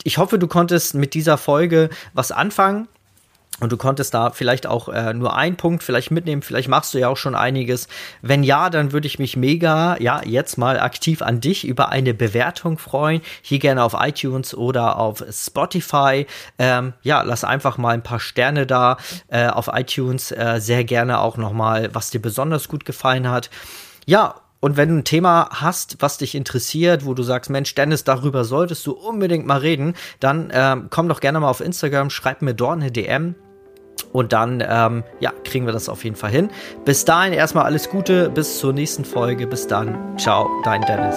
ich 0.02 0.18
hoffe, 0.18 0.38
du 0.38 0.46
konntest 0.46 0.94
mit 0.94 1.14
dieser 1.14 1.36
Folge 1.36 1.90
was 2.14 2.32
anfangen. 2.32 2.88
Und 3.60 3.70
du 3.72 3.76
konntest 3.76 4.14
da 4.14 4.30
vielleicht 4.30 4.66
auch 4.66 4.88
äh, 4.88 5.12
nur 5.12 5.36
einen 5.36 5.56
Punkt 5.56 5.82
vielleicht 5.82 6.10
mitnehmen, 6.10 6.42
vielleicht 6.42 6.68
machst 6.68 6.94
du 6.94 6.98
ja 6.98 7.08
auch 7.08 7.16
schon 7.16 7.34
einiges. 7.34 7.88
Wenn 8.22 8.42
ja, 8.42 8.70
dann 8.70 8.92
würde 8.92 9.06
ich 9.06 9.18
mich 9.18 9.36
mega, 9.36 9.96
ja, 10.00 10.22
jetzt 10.24 10.56
mal 10.56 10.80
aktiv 10.80 11.22
an 11.22 11.40
dich 11.40 11.66
über 11.66 11.90
eine 11.90 12.14
Bewertung 12.14 12.78
freuen. 12.78 13.20
Hier 13.42 13.58
gerne 13.58 13.84
auf 13.84 13.94
iTunes 13.98 14.54
oder 14.54 14.98
auf 14.98 15.22
Spotify. 15.30 16.26
Ähm, 16.58 16.94
ja, 17.02 17.22
lass 17.22 17.44
einfach 17.44 17.78
mal 17.78 17.94
ein 17.94 18.02
paar 18.02 18.20
Sterne 18.20 18.66
da 18.66 18.96
äh, 19.28 19.48
auf 19.48 19.68
iTunes. 19.72 20.32
Äh, 20.32 20.58
sehr 20.60 20.84
gerne 20.84 21.20
auch 21.20 21.36
nochmal, 21.36 21.90
was 21.94 22.10
dir 22.10 22.20
besonders 22.20 22.68
gut 22.68 22.84
gefallen 22.84 23.28
hat. 23.28 23.50
Ja, 24.06 24.36
und 24.60 24.76
wenn 24.76 24.90
du 24.90 24.96
ein 24.96 25.04
Thema 25.04 25.48
hast, 25.52 25.96
was 26.00 26.18
dich 26.18 26.34
interessiert, 26.34 27.06
wo 27.06 27.14
du 27.14 27.22
sagst, 27.22 27.50
Mensch, 27.50 27.74
Dennis, 27.74 28.04
darüber 28.04 28.44
solltest 28.44 28.86
du 28.86 28.92
unbedingt 28.92 29.46
mal 29.46 29.58
reden, 29.58 29.94
dann 30.20 30.50
ähm, 30.52 30.88
komm 30.90 31.08
doch 31.08 31.20
gerne 31.20 31.40
mal 31.40 31.48
auf 31.48 31.60
Instagram, 31.60 32.10
schreib 32.10 32.42
mir 32.42 32.54
dort 32.54 32.80
eine 32.80 32.92
DM. 32.92 33.34
Und 34.12 34.32
dann, 34.32 34.62
ähm, 34.66 35.04
ja, 35.20 35.32
kriegen 35.44 35.66
wir 35.66 35.72
das 35.72 35.88
auf 35.88 36.04
jeden 36.04 36.16
Fall 36.16 36.30
hin. 36.30 36.50
Bis 36.84 37.04
dahin 37.04 37.32
erstmal 37.32 37.64
alles 37.64 37.90
Gute, 37.90 38.28
bis 38.30 38.58
zur 38.58 38.72
nächsten 38.72 39.04
Folge. 39.04 39.46
Bis 39.46 39.66
dann. 39.66 40.16
Ciao, 40.18 40.48
dein 40.64 40.82
Dennis. 40.82 41.16